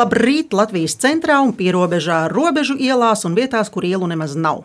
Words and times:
Labrīt 0.00 0.54
Latvijas 0.56 0.94
centrā 0.96 1.42
un 1.44 1.50
pierobežā, 1.52 2.22
robežu 2.32 2.72
ielās 2.80 3.26
un 3.28 3.34
vietās, 3.36 3.68
kur 3.68 3.84
ielu 3.84 4.06
nemaz 4.08 4.32
nav. 4.32 4.62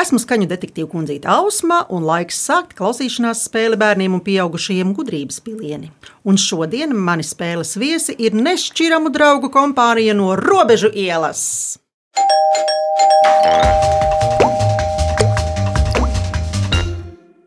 Esmu 0.00 0.16
skaņu 0.22 0.46
detektīva 0.48 0.88
kundzīte 0.88 1.28
Ausma, 1.28 1.82
un 1.92 2.06
laiks 2.08 2.38
sākt 2.46 2.72
klausīšanās 2.78 3.42
spēli 3.50 3.76
bērniem 3.76 4.16
un 4.16 4.22
pieaugušajiem 4.24 4.94
gudrības 4.96 5.42
pilieni. 5.44 5.90
Un 6.24 6.40
šodien 6.40 6.96
mani 6.96 7.26
spēles 7.26 7.74
viesi 7.76 8.16
ir 8.16 8.32
nešķiramu 8.38 9.12
draugu 9.12 9.52
kompānija 9.52 10.16
no 10.16 10.32
robežu 10.40 10.88
ielas. 10.88 11.42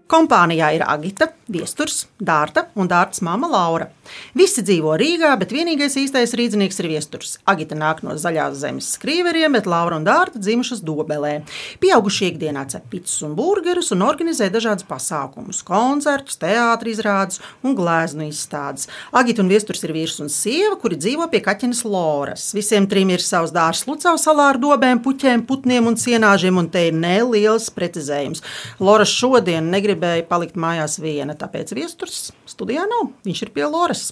Kompānijā 0.05 0.75
ir 0.77 0.85
Agita, 0.85 1.31
Viesturs, 1.45 2.07
Dārta 2.17 2.65
un 2.73 2.89
Dārtas 2.89 3.21
māma 3.21 3.45
Laura. 3.51 3.91
Visi 4.33 4.63
dzīvo 4.65 4.95
Rīgā, 4.97 5.29
bet 5.37 5.53
vienīgais 5.53 5.93
īstais 6.01 6.33
rīznieks 6.33 6.79
ir 6.81 6.89
Viesturs. 6.89 7.35
Agita 7.45 7.77
nāk 7.77 8.01
no 8.05 8.15
zaļās 8.17 8.57
zemes 8.63 8.87
skrīveriem, 8.95 9.53
bet 9.53 9.69
Laura 9.69 9.99
un 9.99 10.07
Dārta 10.07 10.41
dzimušas 10.41 10.81
Dobelē. 10.85 11.35
Pieaugušie 11.83 12.31
ikdienā 12.31 12.65
cep 12.71 12.87
pitus 12.89 13.19
un 13.25 13.35
burgerus 13.37 13.91
un 13.93 14.01
organizē 14.05 14.49
dažādus 14.53 14.87
pasākumus, 14.89 15.61
koncertus, 15.67 16.39
teātris 16.41 16.95
izrādes 16.95 17.41
un 17.61 17.75
gleznu 17.77 18.25
izstādes. 18.29 18.89
Agita 19.13 19.43
un 19.43 19.51
Viesturs 19.51 19.85
ir 19.85 19.93
vīrs 19.95 20.17
un 20.23 20.31
sieva, 20.33 20.73
kuri 20.81 20.97
dzīvo 20.97 21.27
pie 21.29 21.43
kaķenes 21.45 21.83
Loras. 21.85 22.47
Visiem 22.57 22.89
trim 22.89 23.13
ir 23.13 23.23
savs 23.23 23.53
dārzs 23.55 23.85
Lucavas 23.89 24.25
salā 24.25 24.49
ar 24.53 24.61
dobēm, 24.61 25.03
puķiem, 25.05 25.45
putniem 25.45 25.91
un 25.91 25.99
cienāžiem, 25.99 26.57
un 26.57 26.71
te 26.73 26.87
ir 26.89 26.97
neliels 26.97 27.69
precizējums. 27.75 28.43
Lora 28.81 29.05
šodien 29.05 29.69
negribēja 29.73 30.25
palikt 30.29 30.57
mājās 30.59 30.97
viena, 31.03 31.34
tāpēc 31.39 31.73
Viesturs 31.77 32.31
studijā 32.49 32.85
nav. 32.89 33.11
Viņš 33.27 33.43
ir 33.45 33.51
pie 33.55 33.67
Loras. 33.69 34.09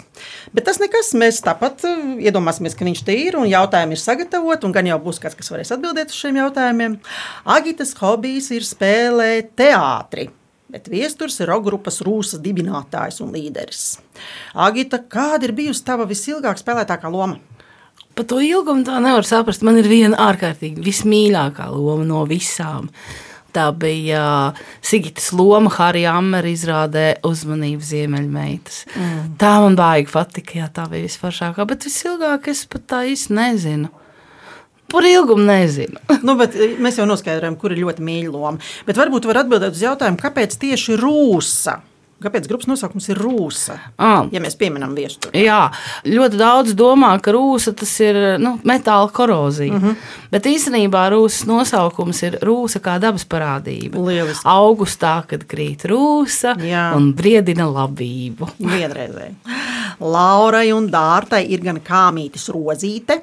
Bet 0.54 0.68
tas 0.68 0.80
nekas, 0.82 1.12
mēs 1.18 1.42
tāpat 1.44 1.84
eh, 1.88 2.04
iedomāsimies, 2.28 2.76
ka 2.78 2.86
viņš 2.86 3.04
te 3.06 3.16
ir 3.26 3.38
un 3.40 3.48
jautājumi 3.50 3.96
ir 3.96 4.02
sagatavoti, 4.02 4.68
un 4.68 4.76
gan 4.76 4.88
jau 4.90 5.00
būs 5.02 5.20
kāds, 5.22 5.38
kas 5.38 5.52
varēs 5.52 5.74
atbildēt 5.76 6.14
uz 6.14 6.20
šiem 6.20 6.40
jautājumiem. 6.42 7.00
Agitas 7.56 7.94
hobijs 8.00 8.52
ir 8.54 8.66
spēlēt 8.66 9.54
teātri. 9.58 10.30
Bet 10.74 10.88
viesturs 10.90 11.36
ir 11.38 11.50
rokgrupas 11.52 12.00
rūsas 12.02 12.40
dibinātājs 12.42 13.20
un 13.22 13.34
līderis. 13.36 13.98
Agita, 14.58 14.98
kāda 14.98 15.46
ir 15.46 15.52
bijusi 15.54 15.84
tava 15.86 16.06
visilgāk 16.08 16.58
spēlētākā 16.58 17.10
loma? 17.12 17.38
Par 18.14 18.26
to 18.30 18.40
ilgumu 18.42 18.82
tā 18.86 19.00
nevar 19.02 19.26
saprast. 19.26 19.62
Man 19.66 19.78
ir 19.80 19.88
viena 19.90 20.18
ārkārtīgi 20.30 20.82
vismīļākā 20.82 21.66
loma 21.70 22.06
no 22.06 22.24
visām. 22.30 22.88
Tā 23.54 23.68
bija 23.78 24.22
Sigitas 24.82 25.30
loma 25.36 25.70
Harija 25.70 26.16
Amera 26.18 26.50
izrādē 26.50 27.06
uzmanību 27.26 27.86
Ziemeļmeitas. 27.86 28.80
Mm. 28.94 29.20
Tā 29.38 29.52
man 29.62 29.78
baigi 29.78 30.10
patika, 30.10 30.58
jā, 30.58 30.70
tā 30.74 30.88
bija 30.90 31.06
visforšākā, 31.06 31.66
bet 31.70 31.86
visilgāk 31.86 32.50
es 32.50 32.64
pat 32.70 32.88
tā 32.90 33.04
īsti 33.12 33.36
nezinu. 33.38 33.92
Par 34.90 35.06
ilgumu 35.06 35.46
nezinu. 35.46 36.02
nu, 36.26 36.36
mēs 36.36 37.00
jau 37.00 37.06
noskaidrojam, 37.08 37.56
kur 37.60 37.74
ir 37.74 37.82
ļoti 37.84 38.04
mīļa 38.04 38.34
loma. 38.34 38.74
Bet 38.86 38.98
varbūt 39.00 39.30
var 39.30 39.44
atbildēt 39.44 39.74
uz 39.74 39.82
jautājumu, 39.86 40.20
kāpēc 40.20 40.58
tieši 40.60 40.98
rūsa? 41.00 41.78
Kāpēc 42.22 42.46
grupas 42.48 42.68
nosaukums 42.70 43.08
ir 43.10 43.18
rūsa? 43.20 43.74
Ah. 43.98 44.28
Ja 44.32 44.40
mēs 44.40 44.54
pieminam 44.56 44.94
viesturi. 44.96 45.42
Jā, 45.44 45.66
ļoti 46.06 46.38
daudz 46.40 46.76
domā, 46.78 47.10
ka 47.20 47.34
rūsa 47.34 47.74
tas 47.76 47.90
ir 48.04 48.18
nu, 48.40 48.54
metāla 48.64 49.10
korozija. 49.12 49.74
Mm 49.74 49.82
-hmm. 49.82 49.96
Bet 50.30 50.46
īstenībā 50.46 51.02
rūsas 51.12 51.46
nosaukums 51.50 52.22
ir 52.22 52.38
rūsa 52.40 52.80
kā 52.80 52.96
dabas 53.00 53.26
parādība. 53.26 53.98
Lieliski. 54.06 54.46
Augustā, 54.46 55.22
kad 55.26 55.44
krīt 55.44 55.84
rūsa 55.84 56.56
Jā. 56.56 56.94
un 56.96 57.12
briedina 57.14 57.66
labību. 57.66 58.48
Vienreizēji. 58.58 59.34
Laurai 60.00 60.72
un 60.72 60.88
Dārtai 60.90 61.46
ir 61.48 61.60
gan 61.60 61.80
kāmītis 61.80 62.48
rozīte 62.48 63.20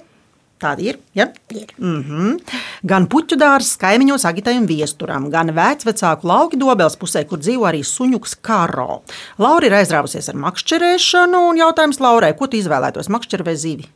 Tāda 0.61 0.83
ir. 0.85 0.97
Ja? 1.17 1.25
ir. 1.49 1.71
Mm 1.77 2.01
-hmm. 2.03 2.57
Gan 2.85 3.07
puķu 3.09 3.37
dārza, 3.37 3.77
kaimiņos, 3.81 4.25
agitai 4.29 4.57
un 4.57 4.67
viesturam, 4.69 5.29
gan 5.29 5.49
vecāku 5.55 6.27
lauku 6.27 6.57
dobels 6.57 6.97
pusē, 6.97 7.25
kur 7.25 7.39
dzīvo 7.39 7.65
arī 7.65 7.81
suņuks 7.83 8.35
Karo. 8.41 9.01
Laura 9.37 9.65
ir 9.65 9.73
aizrāvusies 9.73 10.29
ar 10.29 10.35
makšķerēšanu, 10.35 11.49
un 11.49 11.57
jautājums 11.57 11.99
Laurai, 11.99 12.33
ko 12.37 12.47
tu 12.47 12.57
izvēlētos, 12.57 13.09
makšķeri 13.09 13.43
vai 13.43 13.55
zivi? 13.55 13.89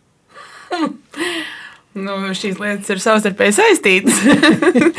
nu, 2.05 2.11
šīs 2.33 2.59
lietas 2.59 2.89
ir 2.89 2.99
savstarpēji 2.99 3.53
saistītas. 3.53 4.17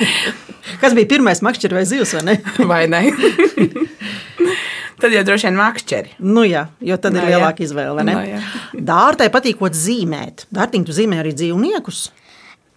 Kas 0.80 0.94
bija 0.94 1.06
pirmais 1.06 1.42
makšķeri 1.42 1.74
vai 1.74 1.84
zivs, 1.84 2.14
vai 2.14 2.22
ne? 2.22 2.40
vai 2.58 2.86
ne? 2.86 3.02
Tad 5.00 5.12
jau 5.12 5.22
droši 5.28 5.50
vien 5.50 5.58
makšķeri. 5.58 6.14
Nu 6.24 6.44
jā, 6.46 6.66
jo 6.80 6.96
tad 6.96 7.12
no, 7.12 7.20
ir 7.20 7.34
lielāka 7.34 7.64
izvēle. 7.66 8.04
No, 8.06 8.20
jā. 8.24 8.40
Dārtai 8.72 9.28
patīk 9.32 9.58
ko 9.60 9.68
zīmēt. 9.68 10.46
Dārtiņ, 10.54 10.86
tu 10.88 10.96
zīmē 10.96 11.20
arī 11.20 11.34
dzīvniekus. 11.36 12.06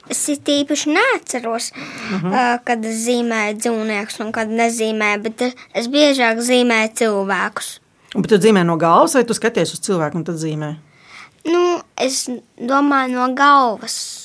Es 0.09 0.23
īpaši 0.27 0.89
neatceros, 0.89 1.71
uh 1.71 2.23
-huh. 2.23 2.31
uh, 2.31 2.59
kad 2.65 2.85
es 2.85 3.05
zīmēju 3.05 3.57
dzīvniekus 3.61 4.19
un 4.25 4.31
kad 4.31 4.49
nezīmēju, 4.49 5.21
bet 5.21 5.41
es 5.73 5.87
biežāk 5.87 6.41
zīmēju 6.41 6.93
cilvēkus. 7.01 7.79
Bet 8.15 8.27
tu 8.27 8.35
zīmē 8.41 8.63
no 8.65 8.75
galvas, 8.77 9.13
vai 9.13 9.23
tu 9.23 9.33
skaties 9.33 9.73
uz 9.73 9.79
cilvēku 9.79 10.17
un 10.17 10.23
tad 10.23 10.35
zīmē? 10.35 10.75
Nu, 11.45 11.81
es 11.95 12.27
domāju 12.57 13.13
no 13.13 13.33
galvas. 13.33 14.18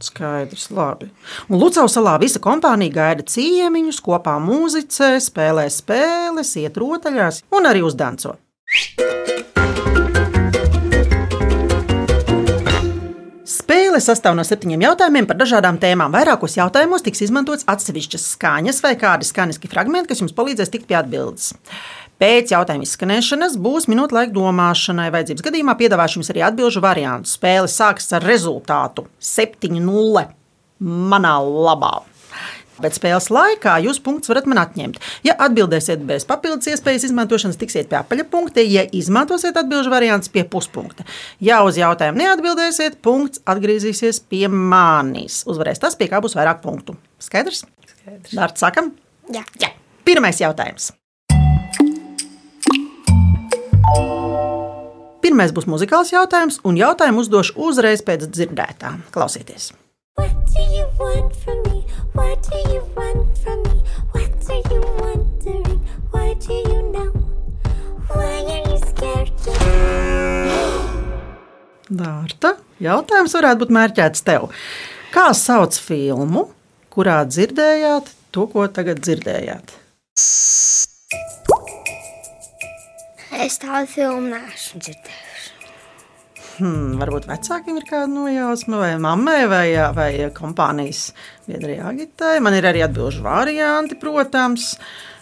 Skaidrs, 0.00 0.68
labi. 0.76 1.08
Un 1.48 1.60
Lucavas 1.60 1.94
salā 1.96 2.18
visa 2.20 2.40
kompānija 2.42 2.92
gaida 2.92 3.24
ciemiņus, 3.24 4.02
kopā 4.04 4.36
mūzicē, 4.44 5.14
spēlē 5.24 5.68
spēles, 5.72 6.52
iet 6.60 6.76
rotaļās 6.76 7.46
un 7.56 7.70
arī 7.70 7.84
uzdanco. 7.86 8.36
Spēle 13.46 13.98
sastāv 14.02 14.36
no 14.36 14.44
septiņiem 14.44 14.84
jautājumiem 14.84 15.26
par 15.30 15.38
dažādām 15.40 15.80
tēmām. 15.80 16.12
Vairākos 16.12 16.58
jautājumos 16.58 17.04
tiks 17.06 17.24
izmantots 17.24 17.64
atsevišķas 17.70 18.28
skaņas 18.34 18.82
vai 18.84 18.92
kādi 19.00 19.26
skaņiski 19.26 19.70
fragmenti, 19.72 20.12
kas 20.12 20.20
jums 20.22 20.36
palīdzēs 20.36 20.72
tikt 20.74 20.90
pie 20.90 21.00
atbildes. 21.00 21.54
Pēc 22.16 22.54
jautājuma 22.54 22.86
izskanēšanas 22.86 23.58
būs 23.60 23.90
minūte 23.92 24.16
laika 24.16 24.32
domāšanai. 24.32 25.10
Vajadzības 25.12 25.44
gadījumā 25.44 25.76
piedāvāšu 25.76 26.20
jums 26.20 26.32
arī 26.32 26.46
atbildžu 26.46 26.80
variantu. 26.80 27.28
Spēle 27.28 27.68
sāksies 27.68 28.16
ar 28.16 28.24
rezultātu 28.24 29.04
7-0 29.20 30.24
manā 30.80 31.34
labā. 31.44 31.94
Bet 32.80 32.96
spēles 32.96 33.30
laikā 33.32 33.78
jūs 33.86 34.00
punktus 34.04 34.28
varat 34.32 34.48
man 34.48 34.60
atņemt. 34.60 34.98
Ja 35.24 35.36
atbildēsiet 35.46 36.02
bez 36.08 36.26
papildus 36.28 36.68
iespējas 36.72 37.06
izmantošanas, 37.08 37.56
tiksiet 37.60 37.88
pie 37.92 38.00
apaļa 38.02 38.26
punkta. 38.32 38.64
Ja 38.64 38.84
izmantosiet 38.96 39.56
atbildžu 39.56 39.92
variantus, 39.92 40.32
pie 40.32 40.44
puspunkta. 40.48 41.06
Ja 41.40 41.62
uz 41.68 41.80
jautājumu 41.80 42.20
neatbildēsiet, 42.20 43.00
punkts 43.04 43.40
atgriezīsies 43.48 44.20
pie 44.28 44.44
manis. 44.52 45.42
Uzvarēs 45.48 45.80
tas, 45.84 45.96
pie 45.96 46.10
kā 46.12 46.20
būs 46.24 46.36
vairāk 46.36 46.60
punktu. 46.64 46.98
Skaidrs? 47.22 47.64
Skaidrs. 47.94 48.36
Dārts, 48.36 48.64
sākam? 48.64 48.92
Jā. 49.32 49.44
Jā. 49.60 49.72
Pirmais 50.06 50.44
jautājums. 50.44 50.92
Pirmais 55.26 55.50
būs 55.50 55.64
muzikāls 55.66 56.12
jautājums, 56.12 56.60
un 56.62 56.76
jautājumu 56.78 57.24
uzdošu 57.24 57.56
uzreiz 57.66 57.98
pēc 58.06 58.28
dzirdētā. 58.30 58.92
Klausieties! 59.10 59.72
You 66.46 66.82
know? 66.92 67.10
Dārta, 71.90 72.52
jautājums 72.88 73.34
varētu 73.34 73.64
būt 73.64 73.74
mērķēts 73.80 74.22
tev. 74.30 74.46
Kā 75.10 75.32
sauc 75.34 75.74
filmu, 75.74 76.46
kurā 76.94 77.18
dzirdējāt 77.26 78.14
to, 78.30 78.46
ko 78.54 78.68
tagad 78.70 79.02
dzirdējāt? 79.02 79.74
Es 83.36 83.58
tādu 83.60 83.88
filmu 83.90 84.30
neesmu 84.32 84.80
dzirdējusi. 84.80 85.52
Hmm, 86.56 86.94
varbūt 86.96 87.26
vecākiem 87.28 87.76
ir 87.76 87.84
kāda 87.84 88.08
nojausma, 88.08 88.78
vai 88.80 88.92
mammai, 89.02 89.42
vai, 89.50 89.66
vai 89.92 90.08
kompānijas 90.32 91.10
biedrai 91.44 91.76
agitai. 91.84 92.38
Man 92.40 92.56
ir 92.56 92.64
arī 92.70 92.80
atbildīgi 92.86 93.24
varianti, 93.26 93.98
protams. 94.00 94.70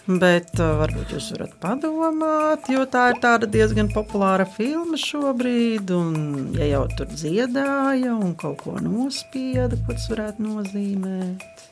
Bet 0.05 0.51
uh, 0.61 0.75
varbūt 0.79 1.15
jūs 1.15 1.31
varat 1.33 1.55
padomāt, 1.59 2.67
jo 2.69 2.83
tā 2.87 3.07
ir 3.17 3.47
diezgan 3.51 3.89
populāra 3.91 4.45
filma 4.45 4.99
šobrīd. 5.01 5.91
Un, 5.97 6.53
ja 6.55 6.69
jau 6.69 6.83
tur 6.95 7.09
dziedāja 7.11 8.13
un 8.13 8.35
kaut 8.39 8.61
ko 8.61 8.77
nospieda, 8.85 9.81
ko 9.81 9.97
tas 9.97 10.07
varētu 10.13 10.45
nozīmēt, 10.45 11.65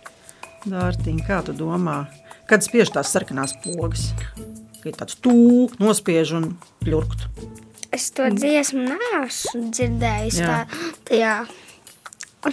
Dārtiņ, 0.64 1.24
kā 1.28 1.42
tu 1.44 1.56
domā, 1.56 2.06
kad 2.48 2.64
spiež 2.66 2.92
tās 2.96 3.14
sarkanās 3.14 3.56
pogas? 3.64 4.10
Ir 4.92 4.98
tāds 5.00 5.18
tūks, 5.24 5.80
nospiež 5.82 6.36
un 6.40 6.54
ļurkt. 6.88 7.28
Es 7.94 8.10
to 8.16 8.26
dziesmu 8.34 8.88
neesmu 8.90 9.68
dzirdējis. 9.70 10.40
Jā. 10.42 10.64
Tā, 10.66 10.94
tajā. 11.10 11.34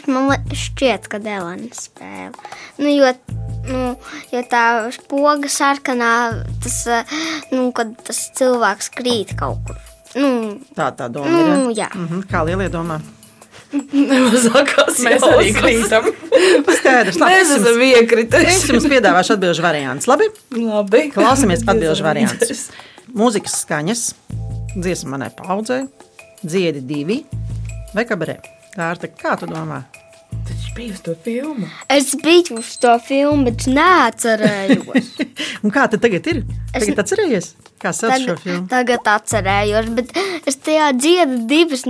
Man 0.07 0.29
šķiet, 0.55 1.09
ka 1.11 1.19
Dēlana 1.19 1.71
spēle. 1.75 2.37
Nu, 2.79 2.91
jo, 2.93 3.09
nu, 3.67 3.81
jo 4.31 4.43
tā 4.47 4.65
poga 5.11 5.51
sarkanā, 5.51 6.11
tas, 6.63 6.77
nu, 7.51 7.71
kad 7.75 7.97
tas 8.07 8.21
cilvēks 8.39 8.93
krīt 8.95 9.35
kaut 9.41 9.65
kur. 9.67 9.81
Nu, 10.15 10.61
tā 10.77 10.91
tā 10.99 11.09
doma 11.11 11.31
nu, 11.31 11.71
ir. 11.71 11.81
Jā. 11.83 11.89
Mm 11.95 12.07
-hmm. 12.07 12.29
Kā 12.31 12.45
lielie 12.47 12.69
domā? 12.69 13.01
Nemazākās 13.73 14.99
Mēs 15.07 15.25
arī 15.27 15.51
krītam. 15.55 16.09
Skaidrs, 16.81 17.19
labi. 17.21 17.37
Mēs 17.37 17.53
esam 17.57 17.83
iekrituši. 17.87 18.51
es 18.51 18.65
jums 18.71 18.87
piedāvāšu 18.91 19.37
atbildžu 19.37 19.65
variantus. 19.65 20.09
Labi, 20.11 20.27
Labi. 20.57 21.05
klausāmies 21.15 21.63
atbildžu 21.69 22.07
variantus. 22.07 22.65
Mūzikas 23.15 23.61
skaņas, 23.65 24.03
dziesma 24.77 25.17
manai 25.17 25.31
paudzei, 25.39 25.85
dziedi 26.43 26.83
divi 26.87 27.21
vai 27.95 28.07
kabarē. 28.07 28.39
Dārta, 28.77 29.11
kā 29.11 29.35
tu 29.39 29.49
domā? 29.51 29.83
Bija 30.81 30.95
uz 30.97 31.01
to 31.05 31.13
filmu. 31.25 31.67
Es 31.93 32.15
biju 32.25 32.57
uz 32.63 32.71
to 32.81 32.95
filmu, 33.05 33.45
bet 33.51 33.67
neatcerējos. 33.69 35.11
Un 35.65 35.75
kā 35.75 35.85
tad 35.93 36.01
tagad 36.01 36.25
ir? 36.33 36.39
Tagad 36.73 37.03
atcerējies, 37.03 37.51
kā 37.83 37.93
sauc 37.93 38.15
šo 38.15 38.33
Tagad, 38.33 38.41
filmu? 38.47 38.65
tagad 38.71 39.11
atcerējos, 39.13 39.91
bet 39.99 40.15
es 40.49 40.57
tajā 40.65 40.87
dziedu 40.97 41.43
divas, 41.51 41.85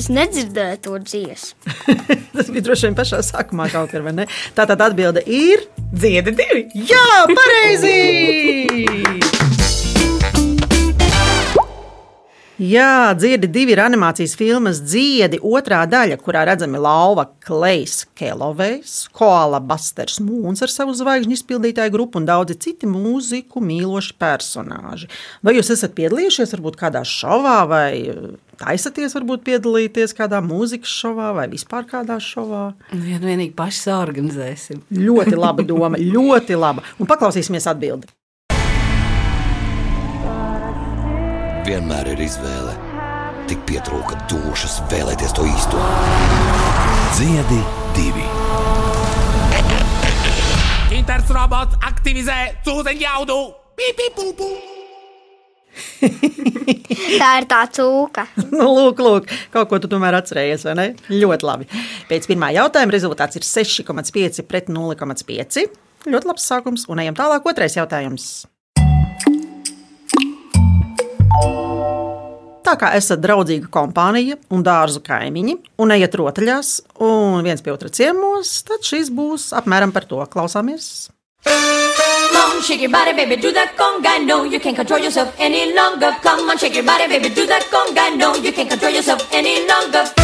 es 0.00 0.08
nedzirdēju 0.08 0.80
to 0.88 0.96
dziesmu. 1.04 1.76
Tas 2.34 2.48
bija 2.48 2.64
droši 2.70 2.88
vien 2.88 2.96
pašā 3.02 3.20
sākumā 3.28 3.68
kaut 3.74 3.92
kur, 3.92 4.06
vai 4.08 4.16
ne? 4.22 4.28
Tā 4.56 4.64
tad 4.72 4.80
atbilde 4.88 5.20
ir. 5.28 5.68
Dziedi 5.92 6.32
divi. 6.40 6.64
Jā, 6.88 7.04
pareizi! 7.36 7.98
Jā, 12.54 13.10
dziedi 13.18 13.48
divi 13.50 13.72
ir 13.74 13.80
animācijas 13.82 14.36
filmas 14.38 14.78
dziedi, 14.86 15.40
otrā 15.42 15.80
daļa, 15.90 16.20
kurā 16.22 16.44
redzami 16.46 16.78
lauva 16.78 17.24
Klejs 17.42 18.04
Kelovejs, 18.14 19.08
Koala 19.10 19.58
Basters 19.58 20.20
Mūns 20.22 20.62
ar 20.62 20.70
savu 20.70 20.94
zvaigžņu 20.94 21.34
izpildītāju 21.34 21.90
grupu 21.96 22.22
un 22.22 22.30
daudzi 22.30 22.54
citi 22.62 22.86
mūziku 22.86 23.58
mīloši 23.58 24.14
personāži. 24.22 25.10
Vai 25.42 25.56
jūs 25.58 25.72
esat 25.74 25.98
piedalījušies 25.98 26.54
varbūt 26.54 26.78
kādā 26.78 27.02
šovā 27.02 27.58
vai 27.66 27.90
taisaties 28.62 29.18
varbūt 29.18 29.42
piedalīties 29.50 30.14
kādā 30.14 30.38
mūzikas 30.38 30.94
šovā 31.02 31.34
vai 31.34 31.50
vispār 31.50 31.90
kādā 31.90 32.22
šovā? 32.22 32.68
Vien 32.94 33.18
vienīgi 33.18 33.56
paši 33.58 33.88
sāorganizēsim. 33.88 34.86
Ļoti 34.94 35.34
laba 35.34 35.66
doma, 35.66 35.98
ļoti 35.98 36.54
laba. 36.54 36.86
Un 37.02 37.10
paklausīsimies 37.10 37.66
atbildi. 37.74 38.14
Vienmēr 41.64 42.10
ir 42.12 42.20
izvēle. 42.20 42.74
Tik 43.48 43.62
pietrūka 43.64 44.18
dušas 44.28 44.82
vēlēties 44.90 45.32
to 45.32 45.46
īsto. 45.48 45.80
Dziedi 47.16 47.60
divi. 47.96 48.26
Inters 50.92 51.32
robots 51.32 51.80
aktivizē 51.88 52.36
cūdeņjaudu. 52.68 53.38
Pīpīpūpū. 53.80 54.50
Tā 57.22 57.32
ir 57.40 57.48
tā 57.48 57.64
cūka. 57.72 58.28
Nu, 58.54 58.68
lūk, 58.68 59.00
lūk, 59.00 59.32
kaut 59.56 59.72
ko 59.72 59.80
tu 59.80 59.88
tomēr 59.90 60.20
atcerējies, 60.20 60.68
vai 60.68 60.76
ne? 60.78 60.88
Ļoti 61.08 61.48
labi. 61.48 61.72
Pēc 62.12 62.28
pirmā 62.28 62.52
jautājuma 62.60 62.92
rezultāts 62.92 63.40
ir 63.40 63.48
6,5 63.48 64.44
pret 64.52 64.68
0,5. 64.68 65.64
Ļoti 66.12 66.28
labs 66.28 66.44
sākums, 66.44 66.84
un 66.92 67.00
ejam 67.00 67.16
tālāk. 67.16 67.48
Otrais 67.48 67.80
jautājums. 67.80 68.44
Tā 72.64 72.78
kā 72.80 72.94
esat 72.96 73.20
draudzīga 73.20 73.68
kompānija 73.72 74.38
un 74.54 74.62
dārzu 74.64 75.02
kaimiņi, 75.04 75.58
un 75.84 75.92
ejat 75.94 76.16
rotaļās, 76.16 76.70
un 77.04 77.44
viens 77.44 77.60
pie 77.62 77.74
otra 77.74 77.92
ciemos, 77.92 78.54
tad 78.66 78.86
šis 78.88 79.12
būs 79.14 79.50
apmēram 79.60 79.92
par 79.92 80.08
to. 80.08 80.22
Klausāmies! 80.32 81.10
Come 81.44 82.40
on, 82.40 82.62
shake 82.62 82.80
your 82.80 82.90
body, 82.90 83.12
baby, 83.12 83.36
do 83.36 83.52
that 83.52 83.76
conga. 83.76 84.18
No, 84.24 84.44
you 84.44 84.58
can't 84.58 84.76
control 84.76 84.98
yourself 84.98 85.34
any 85.38 85.74
longer. 85.74 86.16
Come 86.22 86.48
on, 86.48 86.58
shake 86.58 86.74
your 86.74 86.84
body, 86.84 87.06
baby, 87.06 87.28
do 87.28 87.46
that 87.46 87.68
conga. 87.70 88.16
No, 88.16 88.34
you 88.34 88.52
can't 88.52 88.68
control 88.68 88.92
yourself 88.92 89.28
any 89.32 89.66
longer. 89.68 90.23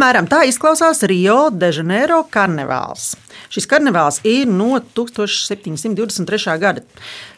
Apmēram 0.00 0.24
tā 0.32 0.38
izklausās 0.48 1.02
Rio 1.04 1.50
de 1.52 1.68
Janeiro 1.76 2.22
karnevāls. 2.32 3.10
Šis 3.52 3.66
karnevāls 3.68 4.22
ir 4.24 4.48
no 4.48 4.78
1723. 4.96 6.54
gada. 6.62 6.80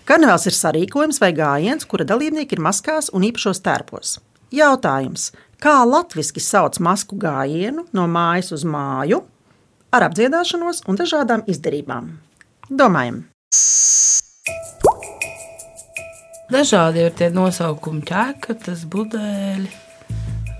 Karnevāls 0.06 0.46
ir 0.46 0.54
sarīkojums 0.54 1.18
vai 1.18 1.32
gājiens, 1.34 1.82
kura 1.90 2.06
dalībnieki 2.06 2.54
ir 2.54 2.62
maskās 2.62 3.10
un 3.10 3.26
īpašos 3.26 3.64
tērpos. 3.66 4.14
Jautājums, 4.54 5.32
kā 5.58 5.74
latviešu 5.82 6.38
sauc 6.38 6.78
masku 6.78 7.18
gājienu 7.18 7.88
no 7.90 8.06
mājas 8.06 8.54
uz 8.54 8.62
māju, 8.62 9.24
ar 9.90 10.06
apdziedāšanos 10.06 10.84
un 10.86 11.02
dažādām 11.02 11.42
izdarībām? 11.50 12.14
Domājam, 12.70 13.24
Dažādi 16.52 17.06
ir 17.08 17.14
tie 17.16 17.30
nosaukumi, 17.32 18.02
ķēkatas, 18.06 18.82
budeļi, 18.92 19.70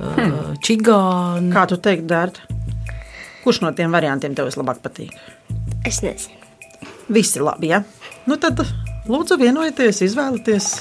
hmm. 0.03 0.57
čigāni. 0.65 1.53
kā 1.55 1.67
tu 1.71 1.79
teiktu, 1.83 2.09
Dārta? 2.11 2.47
Kurš 3.43 3.63
no 3.65 3.73
tiem 3.75 3.95
variantiem 3.95 4.37
tev 4.39 4.47
vislabāk 4.51 4.83
patīk? 4.85 5.15
Es 5.89 6.03
nezinu. 6.05 6.39
Visi 7.13 7.43
labi, 7.43 7.73
ja? 7.73 7.83
Nu 8.27 8.39
tad 8.41 8.63
lūdzu 9.11 9.39
vienojieties, 9.41 10.05
izvēlieties. 10.07 10.73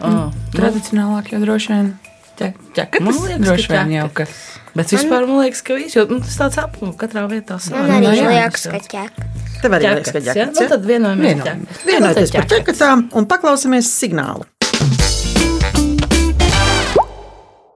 Oh, 0.00 0.30
Tradicionālāk 0.54 1.34
jau 1.34 1.42
droši 1.44 1.74
vien. 1.74 1.92
Ķekatas. 2.40 3.04
Man 3.04 3.16
liekas, 3.20 3.36
ka 3.36 3.44
droši 3.44 3.72
vien 3.74 3.94
jau 3.98 4.08
kas. 4.16 4.38
Bet 4.72 4.92
vispār 4.94 5.26
man 5.28 5.42
liekas, 5.42 5.60
ka 5.66 5.76
viss, 5.76 5.96
jo 5.98 6.06
nu, 6.08 6.20
tas 6.24 6.38
tāds 6.40 6.58
apmūks 6.62 6.98
katrā 7.00 7.26
vietā. 7.30 7.58
Man 7.74 7.90
arī 7.98 8.06
Nu, 8.06 8.14
jā, 8.16 8.30
liekas, 8.32 8.64
ka 8.64 8.78
tāds. 8.78 8.90
ķek. 8.94 9.20
Tev 9.60 9.76
arī 9.76 9.90
liekas, 9.90 10.14
ka 10.14 10.22
Ķekats, 10.24 10.38
ja? 10.40 10.46
Nu, 10.54 10.68
tad 10.72 10.86
vienojamies 10.88 11.42
Vienojamies. 11.84 12.32
Nu, 12.32 12.38
par 12.38 12.48
ķekatām 12.54 13.04
un 13.18 13.28
paklausīsimies 13.28 13.90
signālu. 13.92 14.46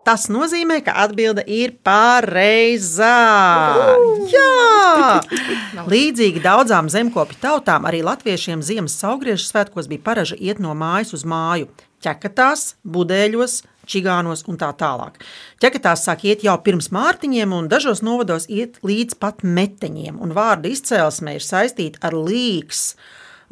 Tas 0.05 0.27
nozīmē, 0.29 0.83
ka 0.85 0.93
atbilde 1.01 1.41
ir 1.49 1.79
pareizā. 1.87 3.13
Jā! 4.29 5.21
Līdzīgi 5.93 6.43
daudzām 6.45 6.91
zemkopju 6.93 7.39
tautām, 7.41 7.89
arī 7.89 8.03
latviešiem 8.05 8.61
ziemas 8.61 8.99
saugriežu 9.01 9.47
svētkos 9.49 9.89
bija 9.89 10.05
paraža 10.05 10.37
iet 10.37 10.61
no 10.61 10.77
mājas 10.77 11.15
uz 11.17 11.25
māju. 11.25 11.71
Ķekatās, 12.05 12.75
budēļos, 12.85 13.63
čigānos 13.89 14.45
un 14.45 14.61
tā 14.61 14.69
tālāk. 14.77 15.17
Ķekatās 15.65 16.05
sāk 16.05 16.27
iet 16.29 16.45
jau 16.45 16.59
pirms 16.61 16.91
mārtiņiem, 16.93 17.57
un 17.57 17.73
dažos 17.73 18.05
novados 18.05 18.45
iet 18.53 18.77
līdz 18.85 19.17
pat 19.25 19.41
meteņiem. 19.41 20.21
Un 20.21 20.37
vārda 20.37 20.69
izcelsme 20.69 21.39
ir 21.39 21.45
saistīta 21.49 22.05
ar 22.05 22.17
līks 22.19 22.91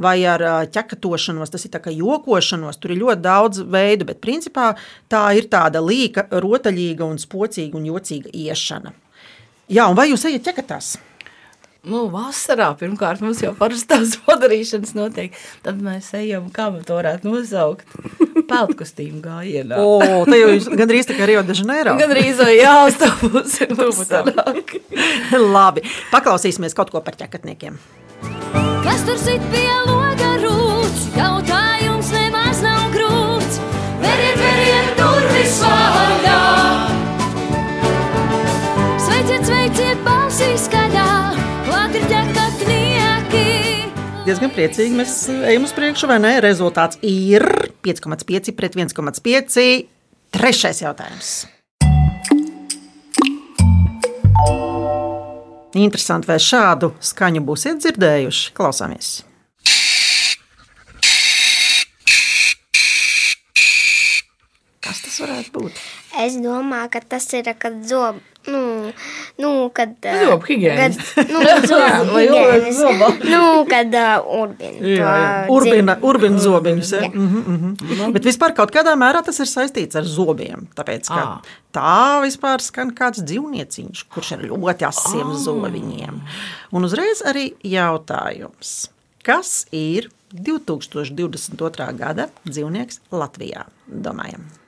vai 0.02 0.18
ar 0.28 0.44
ķekatošanos, 0.72 1.52
tas 1.52 1.66
ir 1.66 1.72
kā 1.76 1.94
jokošanos. 1.94 2.80
Tur 2.82 2.94
ir 2.94 3.02
ļoti 3.04 3.24
daudz 3.24 3.62
veidu, 3.62 4.08
bet 4.10 4.22
principā 4.24 4.72
tā 5.12 5.24
ir 5.38 5.48
tāda 5.52 5.82
līka, 5.84 6.26
rotaļīga 6.32 7.06
un 7.06 7.22
spocīga 7.22 7.78
un 7.78 7.88
jocīga 7.92 8.32
iešana. 8.32 8.92
Jā, 9.72 9.88
un 9.88 9.96
vai 9.96 10.10
jūs 10.10 10.26
ejat 10.28 10.50
ķekatās? 10.50 10.96
Nu, 11.82 12.04
vasarā 12.12 12.68
pirmkārt 12.78 13.24
mums 13.24 13.40
jau 13.42 13.50
parasti 13.58 13.88
tās 13.90 14.12
padarīšanas 14.22 14.92
notiek. 15.00 15.34
Tad 15.64 15.80
mēs 15.82 16.12
ejam, 16.14 16.46
kā 16.54 16.68
mēs 16.70 16.86
to 16.86 16.98
varētu 16.98 17.26
nosaukt. 17.26 17.96
Peltkostīmu 18.52 19.18
gājienā. 19.24 19.80
O, 19.82 19.98
tā 20.28 20.38
jau 20.38 20.52
ir 20.54 20.78
gandrīz 20.78 21.10
tā 21.10 21.18
kā 21.18 21.26
Rio 21.30 21.42
de 21.46 21.56
Janeiro. 21.58 21.96
Gan 21.98 22.14
arī 22.14 22.28
jā, 22.54 22.76
uz 22.86 23.00
to 23.02 23.10
pusi 23.24 23.66
ir. 23.66 24.78
Labi, 25.42 25.82
paklausīsimies 26.14 26.78
kaut 26.78 26.94
ko 26.94 27.02
par 27.02 27.18
ķekatniekiem. 27.18 27.80
Kas 28.82 29.04
tur 29.06 29.14
sit 29.14 29.42
pie 29.52 29.68
loga 29.86 30.32
rūts? 30.42 31.04
Jautājums 31.14 32.08
nemaz 32.10 32.62
nav 32.64 32.88
grūts. 32.90 33.60
Veriet, 34.02 34.40
veriet, 34.40 34.90
durvis 34.98 35.60
vaļā! 35.62 36.40
Sveiciet, 39.04 39.46
sveiciet, 39.46 40.02
balsīs 40.02 40.66
skaļā! 40.66 41.06
Klāt 41.68 41.94
ir 42.00 42.10
ķekatnieki! 42.10 43.46
Diezgan 44.26 44.50
priecīgi 44.58 44.98
mēs 44.98 45.16
ejam 45.30 45.70
uz 45.70 45.78
priekšu, 45.78 46.10
vai 46.10 46.18
ne? 46.26 46.34
Rezultāts 46.42 46.98
ir 47.06 47.46
5,5 47.86 48.54
pret 48.58 48.78
1,5. 48.82 49.72
Trešais 50.34 50.82
jautājums. 50.82 51.34
Interesanti, 55.78 56.28
vai 56.28 56.38
šādu 56.42 56.92
skaņu 57.00 57.44
būsiet 57.48 57.80
dzirdējuši? 57.80 58.50
Klausāmies! 58.56 59.12
Tas 65.52 65.60
varētu 65.60 65.60
būt? 65.60 65.72
Es 66.18 66.36
domāju, 66.36 66.90
ka 66.92 67.00
tas 67.08 67.32
ir, 67.32 67.44
kad 67.58 67.84
zob, 67.88 68.20
nu, 68.46 68.92
nu 69.38 69.70
kad... 69.72 69.94
Zobu 70.02 70.46
higiēnas. 70.46 70.98
Nu, 71.30 71.40
zobu 71.66 72.12
vai 72.16 72.26
higiēnas. 72.26 72.76
zobā. 72.76 73.08
Nu, 73.24 73.64
kad 73.68 73.94
uh, 73.94 74.26
urbina. 74.42 75.46
Urbina, 75.48 75.98
urbina 76.02 76.38
zobiņus. 76.38 76.92
Ja? 76.92 77.02
Jā. 77.02 77.10
Mm 77.14 77.76
-hmm. 77.78 78.12
Bet 78.12 78.24
vispār 78.24 78.54
kaut 78.54 78.72
kādā 78.72 78.94
mērā 78.96 79.24
tas 79.24 79.38
ir 79.40 79.46
saistīts 79.46 79.96
ar 79.96 80.04
zobiem. 80.04 80.68
Tāpēc, 80.76 81.08
ka 81.08 81.22
Ā. 81.22 81.40
tā 81.72 82.22
vispār 82.22 82.60
skan 82.60 82.92
kāds 82.94 83.22
dzīvnieciņš, 83.22 84.08
kurš 84.08 84.32
ir 84.32 84.48
ļoti 84.50 84.84
asiem 84.88 85.34
zobiņiem. 85.34 86.20
Un 86.72 86.84
uzreiz 86.84 87.22
arī 87.24 87.54
jautājums. 87.62 88.90
Kas 89.22 89.66
ir 89.70 90.10
2022. 90.32 91.92
gada 91.96 92.28
dzīvnieks 92.44 93.00
Latvijā. 93.12 93.66
Domājam. 93.86 94.61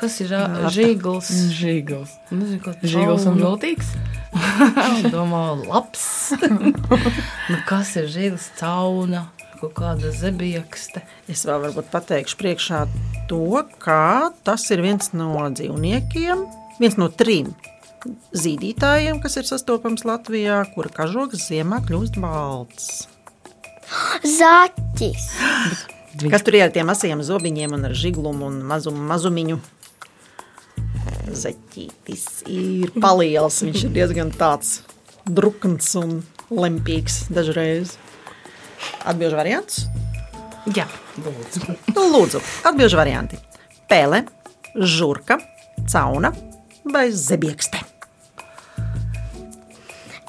Kas 0.00 0.16
ir 0.24 0.30
žīgls? 0.72 1.28
Žīgls. 1.52 2.14
Nezinu, 2.32 2.62
ko 2.64 2.72
Žīgls 2.80 3.26
un 3.28 3.36
viltīgs. 3.36 3.90
Domā, 5.12 5.42
labs. 5.66 6.32
nu, 7.50 7.58
kas 7.68 7.92
ir 8.00 8.08
žīgls, 8.08 8.46
cauna, 8.56 9.26
kaut 9.58 9.74
kāda 9.76 10.12
zebiekste? 10.16 11.02
Es 11.28 11.44
vēl 11.44 11.66
varbūt 11.66 11.90
pateikšu 11.92 12.38
priekšā 12.40 12.84
to, 13.28 13.60
ka 13.82 14.30
tas 14.46 14.64
ir 14.72 14.80
viens 14.86 15.12
no 15.12 15.34
dzīvniekiem, 15.52 16.46
viens 16.80 16.96
no 17.00 17.10
trim 17.12 17.52
zīdītājiem, 18.32 19.20
kas 19.20 19.36
ir 19.36 19.48
sastopams 19.48 20.06
Latvijā, 20.08 20.62
kura 20.72 20.88
kažoks 20.94 21.50
ziemā 21.50 21.82
kļūst 21.84 22.16
balts. 22.22 22.86
Zaķis. 24.24 25.28
Kas 26.30 26.46
tur 26.46 26.56
ir 26.56 26.64
ar 26.66 26.72
tiem 26.74 26.88
asiem 26.92 27.20
zobiņiem 27.26 27.76
un 27.76 27.90
ar 27.90 27.94
žiglumu 27.96 28.48
un 28.48 28.62
mazum, 28.66 28.96
mazumiņu? 29.10 29.60
Zeķītis 31.30 32.24
ir 32.50 32.90
paliels, 32.98 33.60
viņš 33.62 33.84
ir 33.86 33.92
diezgan 33.94 34.32
tāds 34.34 34.80
drukns 35.28 35.92
un 36.00 36.20
lempīgs 36.50 37.28
dažreiz. 37.30 37.94
Atbilžu 39.06 39.38
variants? 39.38 39.84
Jā, 40.74 40.86
lūdzu. 41.20 41.62
Nu, 41.94 42.06
lūdzu, 42.12 42.40
atbilžu 42.68 42.98
varianti. 43.00 43.38
Pele, 43.90 44.24
žurka, 44.74 45.38
cauna 45.90 46.32
vai 46.84 47.08
zebiekste. 47.14 47.80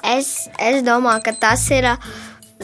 Es, 0.02 0.48
es 0.58 0.82
domāju, 0.82 1.22
ka 1.28 1.34
tas 1.44 1.62
ir 1.74 1.86
ā, 1.92 1.96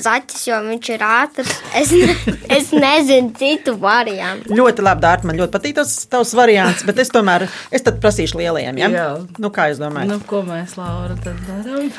zaķis, 0.04 0.44
jo 0.50 0.60
viņš 0.66 0.90
ir 0.94 1.04
ātrs. 1.06 1.54
Es, 1.78 1.92
ne, 1.92 2.16
es 2.58 2.70
nezinu 2.74 3.32
citu 3.38 3.76
variantu. 3.80 4.54
Ļoti 4.58 4.86
labi, 4.86 5.04
Dārta. 5.04 5.28
Man 5.28 5.40
ļoti 5.40 5.54
patīk 5.56 5.78
tas 5.80 5.94
tavs 6.10 6.34
variants, 6.38 6.84
bet 6.88 7.02
es 7.02 7.12
tomēr 7.14 7.48
es 7.74 7.86
tad 7.86 8.00
prasīšu 8.02 8.40
lielajiem. 8.42 8.80
Ja? 8.84 8.92
Jā. 8.94 9.08
Nu, 9.40 9.52
kā 9.54 9.70
jūs 9.72 9.82
domājat? 9.82 10.12
Nu, 10.12 10.20
ko 10.28 10.44
mēs, 10.46 10.78
Laura, 10.80 11.18
tad 11.24 11.42
darām? 11.48 11.90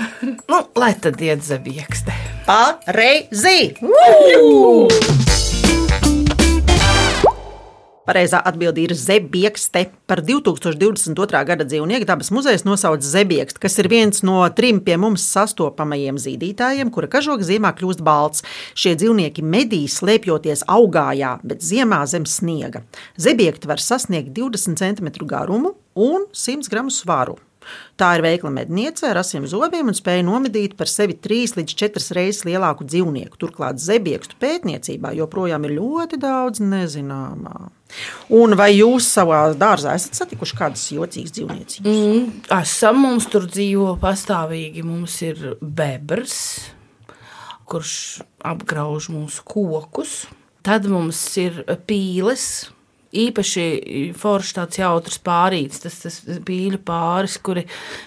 nu, 0.49 0.63
lai 0.79 0.93
tad 1.01 1.21
iet 1.23 1.45
zebiekste. 1.45 2.15
Pareizi! 2.49 3.59
Pareizā 8.09 8.39
atbilde 8.41 8.81
ir 8.81 8.95
zebiekste. 8.97 9.83
Par 10.09 10.23
2022. 10.25 11.41
gada 11.45 11.65
dzīvnieku 11.67 12.07
dabas 12.09 12.31
muzejs 12.33 12.63
nosauc 12.65 13.03
zebiekstu, 13.05 13.61
kas 13.61 13.77
ir 13.77 13.89
viens 13.91 14.23
no 14.25 14.39
trim 14.57 14.79
pie 14.81 14.95
mums 14.97 15.27
sastopamajiem 15.29 16.17
zīdītājiem, 16.17 16.89
kura 16.89 17.09
kažoks 17.11 17.45
ziemā 17.51 17.69
kļūst 17.77 18.01
balts. 18.01 18.41
Šie 18.73 18.95
dzīvnieki 18.97 19.45
medīs 19.45 19.99
slēpjoties 20.01 20.65
augājā, 20.65 21.35
bet 21.45 21.61
ziemā 21.61 22.01
zem 22.09 22.25
sniega. 22.25 22.81
Zebiekti 23.21 23.69
var 23.69 23.83
sasniegt 23.83 24.33
20 24.33 24.81
cm 24.81 25.13
garumu 25.29 25.75
un 25.93 26.25
100 26.33 26.73
gramu 26.73 26.89
svaru. 26.89 27.37
Tā 27.99 28.13
ir 28.15 28.23
veikla 28.23 28.51
medniece 28.55 29.03
ar 29.09 29.19
asiem 29.19 29.43
zobiem 29.49 29.89
un 29.91 29.97
spēja 29.97 30.23
nomedīt 30.23 30.77
par 30.79 30.87
sevi 30.87 31.17
3 31.19 31.57
līdz 31.57 31.75
4 31.81 32.15
reizes 32.15 32.45
lielāku 32.47 32.87
dzīvnieku. 32.87 33.35
Turklāt 33.41 33.81
zebiekstu 33.83 34.39
pētniecībā 34.39 35.11
joprojām 35.17 35.67
ir 35.67 35.75
ļoti 35.81 36.21
daudz 36.21 36.63
nezināmā. 36.63 37.67
Un 38.31 38.55
vai 38.55 38.69
jūs 38.77 39.09
savā 39.09 39.41
dārzā 39.57 39.97
esat 39.97 40.15
satikuši 40.21 40.57
kādas 40.61 40.87
jocīgas 40.93 41.35
dzīvnieces? 41.35 41.83
Mm, 41.83 42.25
esam, 42.61 43.03
mums 43.03 43.27
tur 43.31 43.49
dzīvo 43.49 43.95
pastāvīgi. 43.99 44.85
Mums 44.85 45.19
ir 45.25 45.55
bebrs, 45.59 46.39
kurš 47.69 47.93
apgrauž 48.45 49.09
mūsu 49.13 49.43
kokus. 49.43 50.21
Tad 50.63 50.87
mums 50.91 51.19
ir 51.41 51.63
pīles. 51.89 52.69
Īpaši 53.09 54.13
foršs 54.13 54.51
tāds 54.53 54.77
jautrs 54.77 55.15
pārīts, 55.25 55.79
tas, 55.81 55.95
tas 56.03 56.17
pīļu 56.45 56.77
pāris, 56.85 57.39
kuri 57.41 57.63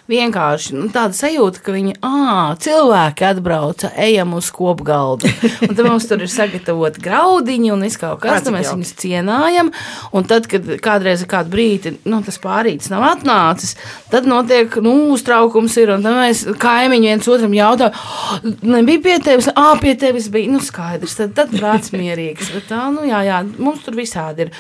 vienkārši 0.06 0.76
nu, 0.76 0.85
tāda 0.94 1.16
sajūta, 1.18 1.59
ka 1.59 1.73
viņi, 1.75 1.97
ah, 2.06 2.52
cilvēki 2.62 3.26
atbrauca, 3.26 3.90
ejam 3.99 4.37
uz 4.38 4.52
kopgaldu. 4.54 5.26
Un 5.66 5.75
tad 5.75 5.88
mums 5.88 6.06
tur 6.06 6.23
ir 6.23 6.30
sagatavoti 6.30 7.02
graudiņi 7.02 7.73
un 7.75 7.82
viss 7.82 7.99
kaut 7.99 8.21
kas, 8.23 8.44
tad 8.47 8.54
mēs 8.54 8.71
viņus 8.71 8.92
cienājam. 9.00 9.73
Un 10.14 10.28
tad, 10.30 10.47
kad 10.50 10.71
kādreiz 10.85 11.25
ir 11.25 11.30
kāda 11.32 11.50
brīdi, 11.50 11.97
nu, 12.06 12.21
tas 12.23 12.38
pārītis 12.42 12.92
nav 12.92 13.02
atnācis, 13.09 13.75
tad 14.12 14.30
notiek 14.30 14.78
nu, 14.87 14.94
uztraukums. 15.16 15.80
Ir, 15.82 15.97
un 15.97 16.06
tad 16.06 16.14
mēs 16.21 16.44
kaimiņi 16.62 17.11
viens 17.11 17.30
otram 17.32 17.59
jautājām, 17.59 18.54
nebija 18.71 19.02
pie 19.09 19.18
tevis, 19.26 19.50
ah, 19.56 19.75
pie 19.82 19.97
tevis 19.99 20.30
bija 20.30 20.54
nu, 20.54 20.62
skaidrs. 20.62 21.18
Tad, 21.18 21.35
tad 21.40 21.59
prāts 21.59 21.90
mierīgs. 21.90 22.54
Bet 22.54 22.71
tā, 22.71 22.87
nu, 22.94 23.02
jā, 23.09 23.25
jā, 23.26 23.42
mums 23.59 23.82
tur 23.82 23.99
visādi 23.99 24.47
ir. 24.47 24.54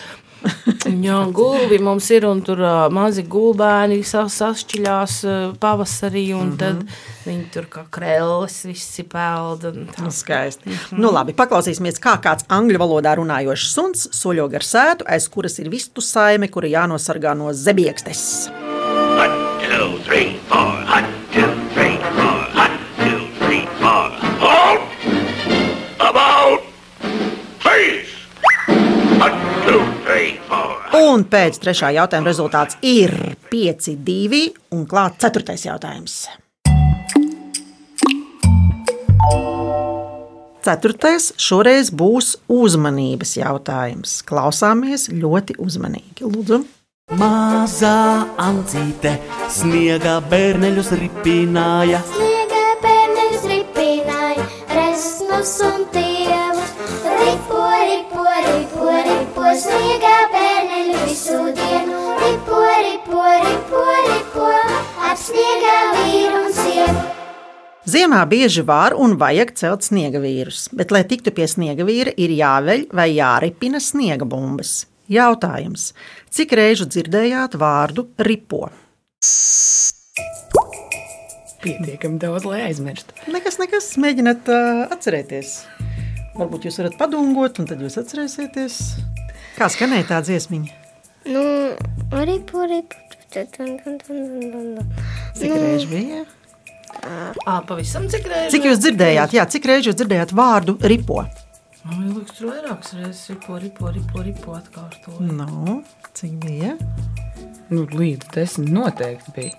Jā, 1.06 1.18
gulbi 1.34 1.78
mums 1.82 2.08
ir, 2.14 2.26
un 2.28 2.42
tur 2.44 2.60
uh, 2.62 2.86
mazi 2.92 3.24
gulbēni 3.28 4.00
sa- 4.06 4.28
sašķiļās 4.32 5.16
uh, 5.26 5.38
pavasarī, 5.62 6.24
un 6.34 6.52
mm 6.52 6.52
-hmm. 6.52 6.58
tad 6.58 7.28
viņi 7.28 7.46
tur 7.54 7.68
kā 7.70 7.84
krēlis 7.90 8.64
visi 8.66 9.02
peld. 9.02 9.64
un 9.64 9.88
tā. 9.94 10.02
Nu, 10.02 10.10
Skaisti. 10.10 10.76
Nu, 10.92 11.12
labi, 11.12 11.32
paklausīsimies, 11.32 12.00
kā 12.02 12.18
kāds 12.22 12.44
angļu 12.48 12.78
valodā 12.78 13.16
runājošs 13.16 13.72
suns 13.74 14.08
soļo 14.12 14.48
gar 14.50 14.62
sētu, 14.62 15.04
aiz 15.06 15.28
kuras 15.28 15.58
ir 15.58 15.70
vistu 15.70 16.00
saime, 16.00 16.48
kura 16.48 16.68
jānosargā 16.68 17.34
no 17.36 17.52
zebiekstes. 17.52 18.50
One, 19.18 19.34
two, 19.62 19.98
three, 20.04 20.38
four. 20.48 20.82
One, 20.96 21.21
Un 30.92 31.22
pēc 31.24 31.56
trešā 31.56 31.88
jautājuma 31.96 32.28
rezultāts 32.28 32.76
ir 32.84 33.14
5, 33.48 33.86
2 34.04 34.40
un 34.76 34.82
klāt 34.88 35.16
ceturtais 35.24 35.64
jautājums. 35.64 36.26
Ceturtais 40.62 41.30
šoreiz 41.40 41.88
būs 41.96 42.34
uzmanības 42.52 43.32
jautājums. 43.40 44.18
Klausāmies 44.28 45.08
ļoti 45.16 45.56
uzmanīgi. 45.64 46.28
Lūdzu, 46.28 46.60
Mazā 47.18 48.28
ancīte 48.40 49.16
sniega 49.50 50.18
bērneļus 50.28 50.92
ripināja. 51.00 52.02
Sniega 52.12 52.62
bērneļus 52.84 53.48
ripināja, 53.54 54.46
resnus 54.76 55.56
un 55.66 55.88
tievus. 55.96 56.76
Ripo, 57.02 57.64
ripo, 57.88 58.28
ripo, 58.46 58.94
ripo, 59.08 59.50
sniega 59.64 60.16
bērneļu 60.20 60.41
visu 61.22 61.54
dienu. 61.54 61.98
Ripo, 62.22 62.58
ripo, 62.82 63.22
ripo, 63.44 63.82
ripo, 64.06 64.46
ap 65.06 65.18
sniega 65.18 65.74
vīru 66.00 66.40
un 66.46 66.54
sievu. 66.56 67.02
Ziemā 67.92 68.22
bieži 68.30 68.62
var 68.66 68.94
un 68.98 69.14
vajag 69.18 69.52
celt 69.58 69.86
sniega 69.86 70.22
vīrus, 70.22 70.68
bet, 70.74 70.90
lai 70.94 71.02
tiktu 71.06 71.32
pie 71.34 71.46
sniega 71.50 71.86
vīra, 71.86 72.14
ir 72.16 72.34
jāveļ 72.34 72.88
vai 72.94 73.08
jāripina 73.14 73.82
sniega 73.82 74.26
bumbas. 74.26 74.86
Jautājums: 75.10 75.92
cik 76.30 76.54
reižu 76.58 76.88
dzirdējāt 76.90 77.58
vārdu 77.58 78.08
ripo? 78.18 78.68
Pietiekami 81.62 82.18
daudz, 82.18 82.46
lai 82.48 82.64
aizmirstu. 82.66 83.14
Nekas, 83.30 83.60
nekas, 83.62 83.92
mēģiniet 84.02 84.50
uh, 84.50 84.84
atcerēties. 84.94 85.56
Varbūt 86.34 86.66
jūs 86.66 86.82
varat 86.82 86.98
padungot, 86.98 87.62
un 87.62 87.70
tad 87.70 87.82
jūs 87.82 88.00
atcerēsieties, 88.02 88.78
kā 89.58 89.70
skanēja 89.70 90.14
tā 90.14 90.22
dziesmiņa. 90.26 90.81
Nu, 91.26 91.42
tun, 93.32 93.78
tun. 94.06 94.78
Cik 95.38 95.48
Nu. 95.50 95.56
reizes 95.56 95.86
bija? 95.90 96.24
Ā, 97.46 97.60
pavisam 97.66 98.08
cik 98.10 98.26
reizes? 98.28 98.52
Cik 98.52 98.66
jūs 98.68 98.82
dzirdējāt? 98.82 99.32
Jā, 99.38 99.46
cik 99.48 99.64
reizes 99.70 99.88
jūs 99.90 99.98
dzirdējāt 100.00 100.34
vārdu 100.36 100.76
ripo? 100.92 101.22
Man 101.82 102.12
liekas, 102.12 102.36
tur 102.38 102.50
vairākas 102.52 102.92
reizes 102.98 103.24
ripo, 103.32 103.56
ripo, 103.58 103.90
ripo, 103.94 104.22
ripo 104.22 104.54
atkārtoju. 104.58 105.30
Nu, 105.32 105.78
cik 106.14 106.36
bija? 106.44 106.76
Nu, 107.72 107.86
līdz 107.88 108.28
desmit 108.34 108.70
noteikti 108.74 109.34
bija. 109.34 109.56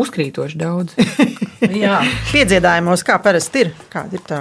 Uzkrītoši 0.00 0.58
daudz. 0.58 0.96
Jā, 1.84 2.00
Piedziedājumos, 2.32 3.04
kā 3.06 3.18
parasti 3.22 3.66
ir? 3.66 3.74
Kāda 3.92 4.18
ir 4.18 4.24
tā 4.26 4.40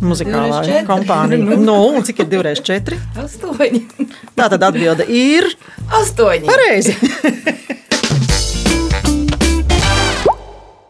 muzikālā 0.00 0.60
četri. 0.66 0.86
kompānija? 0.88 1.58
Nu, 1.70 1.76
un 1.94 2.04
cik 2.06 2.24
ir 2.24 2.30
divreiz 2.32 2.60
četri? 2.64 2.98
astoņi. 3.20 3.82
Tā 4.38 4.48
tad 4.52 4.62
atbilde 4.70 5.06
ir 5.08 5.46
Astoņi. 6.00 6.46
pareizi. 6.48 6.96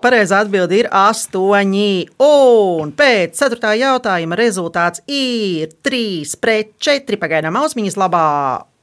Pareizā 0.01 0.39
atbilde 0.47 0.79
ir 0.81 0.87
astoņi. 0.97 1.91
Un 2.25 2.93
pēc 2.97 3.37
ceturtā 3.37 3.75
jautājuma 3.77 4.39
rezultāts 4.41 5.03
ir 5.13 5.75
3 5.85 6.33
pret 6.41 6.73
4. 6.81 7.19
Pagaidām 7.21 7.59
ausmiņas 7.61 7.99
labā. 8.01 8.25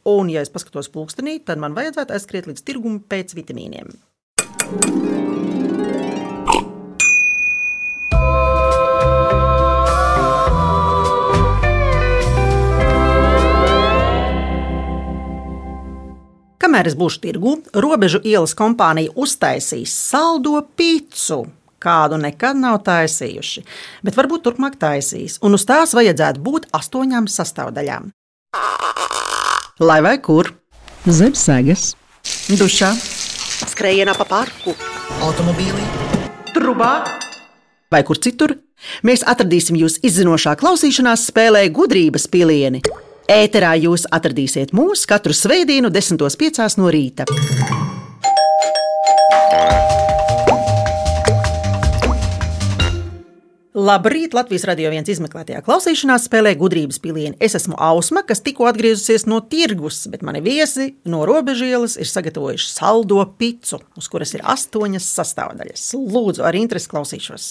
Un, 0.08 0.30
ja 0.32 0.46
es 0.46 0.54
paskatos 0.54 0.88
pulkstenī, 0.94 1.40
tad 1.44 1.60
man 1.60 1.74
vajadzētu 1.76 2.14
aizskriet 2.16 2.46
līdz 2.48 2.64
tirgumam 2.64 3.02
pēc 3.12 3.34
vitamīniem. 3.36 3.90
Kamēr 16.78 16.92
es 16.92 16.96
būšu 16.98 17.22
tirgu, 17.24 17.52
robežu 17.74 18.20
ielas 18.22 18.54
kompānija 18.54 19.10
uztaisīs 19.18 19.90
saldo 19.90 20.60
pīci, 20.78 21.48
kādu 21.82 22.20
nekad 22.22 22.54
nav 22.54 22.84
taisījuši, 22.86 23.64
bet 24.06 24.14
varbūt 24.14 24.44
turpmāk 24.46 24.78
taisīs, 24.78 25.40
un 25.42 25.58
uz 25.58 25.66
tās 25.66 25.96
vajadzētu 25.98 26.40
būt 26.40 26.68
astoņām 26.78 27.26
sastāvdaļām. 27.26 28.12
Lai 29.82 30.02
vai 30.06 30.18
kur? 30.22 30.54
Zem 31.10 31.34
sēgas, 31.34 31.96
dušā, 32.60 32.92
skrējienā 33.74 34.14
pa 34.14 34.30
parku, 34.30 34.76
automobīlī, 35.26 35.82
trubā 36.54 36.94
vai 37.90 38.04
kur 38.06 38.22
citur. 38.22 38.54
Mēs 39.02 39.26
atradīsim 39.26 39.82
jūs 39.82 39.98
izzinošā 40.06 40.54
klausīšanās 40.62 41.26
spēlē 41.32 41.66
gudrības 41.74 42.30
pilieni. 42.30 42.84
Ēterā 43.28 43.74
jūs 43.76 44.06
atradīsiet 44.08 44.72
mūs 44.72 45.04
katru 45.10 45.36
svētdienu, 45.36 45.92
10.5. 45.92 46.80
no 46.80 46.88
rīta. 46.88 47.28
Labrīt! 53.78 54.34
Latvijas 54.34 54.64
radio 54.66 54.90
viens 54.90 55.10
izmeklētajā 55.14 55.60
klausīšanās 55.62 56.24
spēlē 56.26 56.56
gudrības 56.58 56.98
pilieni. 56.98 57.38
Es 57.38 57.54
esmu 57.60 57.76
Ausma, 57.78 58.24
kas 58.26 58.42
tikko 58.42 58.66
atgriezusies 58.66 59.28
no 59.30 59.38
tirgus, 59.46 60.00
bet 60.10 60.24
mani 60.26 60.42
viesi 60.42 60.96
no 61.06 61.20
robežielas 61.30 61.94
ir 62.02 62.10
sagatavojuši 62.10 62.72
saldo 62.72 63.20
picu, 63.38 63.78
uz 63.94 64.08
kuras 64.10 64.34
ir 64.34 64.42
astoņas 64.50 65.12
sastāvdaļas. 65.20 65.84
Lūdzu, 65.94 66.42
ar 66.50 66.58
interesi 66.58 66.90
klausīšos! 66.90 67.46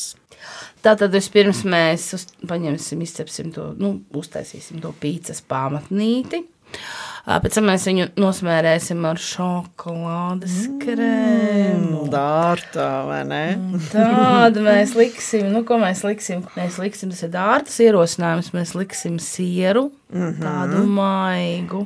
Tātad 0.83 1.15
vispirms 1.15 1.63
mēs 1.63 2.09
uz, 2.19 2.27
paņemsim, 2.43 3.07
izcepsim 3.07 3.55
to, 3.55 3.69
nu, 3.79 3.93
uztaisīsim 4.19 4.83
to 4.83 4.91
pīcis 4.99 5.45
pamatnīti. 5.47 6.43
Pēc 7.27 7.57
tam 7.57 7.65
mēs 7.67 7.83
viņu 7.89 8.05
nosmērēsim 8.23 9.01
ar 9.09 9.19
šokolādes 9.19 10.61
krēmu. 10.79 12.05
Dārta, 12.13 12.85
vai 13.09 13.25
ne? 13.27 13.41
Tādu 13.91 14.63
mēs 14.63 14.93
liksim, 14.95 15.49
nu, 15.51 15.65
ko 15.67 15.81
mēs 15.83 16.05
liksim? 16.07 16.45
Mēs 16.55 16.79
liksim, 16.79 17.11
tas 17.11 17.25
ir 17.27 17.33
dārtas 17.35 17.81
ierosinājums, 17.83 18.53
mēs 18.55 18.77
liksim 18.79 19.19
sieru, 19.19 19.89
tādu 20.15 20.85
maigu. 20.87 21.83